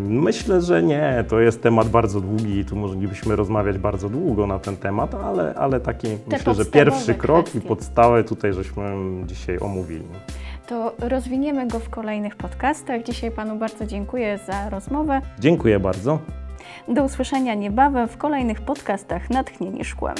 Myślę, 0.00 0.60
że 0.60 0.82
nie. 0.82 1.24
To 1.28 1.40
jest 1.40 1.62
temat 1.62 1.88
bardzo 1.88 2.20
długi 2.20 2.58
i 2.58 2.64
tu 2.64 2.76
moglibyśmy 2.76 3.36
rozmawiać 3.36 3.78
bardzo 3.78 4.08
długo 4.08 4.46
na 4.46 4.58
ten 4.58 4.76
temat, 4.76 5.14
ale, 5.14 5.54
ale 5.54 5.80
taki 5.80 6.06
Te 6.08 6.36
myślę, 6.36 6.54
że 6.54 6.64
pierwszy 6.64 7.14
krok 7.14 7.40
kwestie. 7.40 7.58
i 7.58 7.62
podstawę 7.68 8.24
tutaj 8.24 8.52
żeśmy 8.52 8.84
dzisiaj 9.26 9.58
omówili. 9.58 10.04
To 10.66 10.94
rozwiniemy 10.98 11.66
go 11.66 11.78
w 11.80 11.90
kolejnych 11.90 12.36
podcastach. 12.36 13.02
Dzisiaj 13.02 13.30
Panu 13.30 13.56
bardzo 13.56 13.86
dziękuję 13.86 14.38
za 14.46 14.70
rozmowę. 14.70 15.20
Dziękuję 15.38 15.80
bardzo. 15.80 16.18
Do 16.88 17.04
usłyszenia 17.04 17.54
niebawem 17.54 18.08
w 18.08 18.16
kolejnych 18.16 18.60
podcastach 18.60 19.30
Natchnieni 19.30 19.84
Szkłem. 19.84 20.16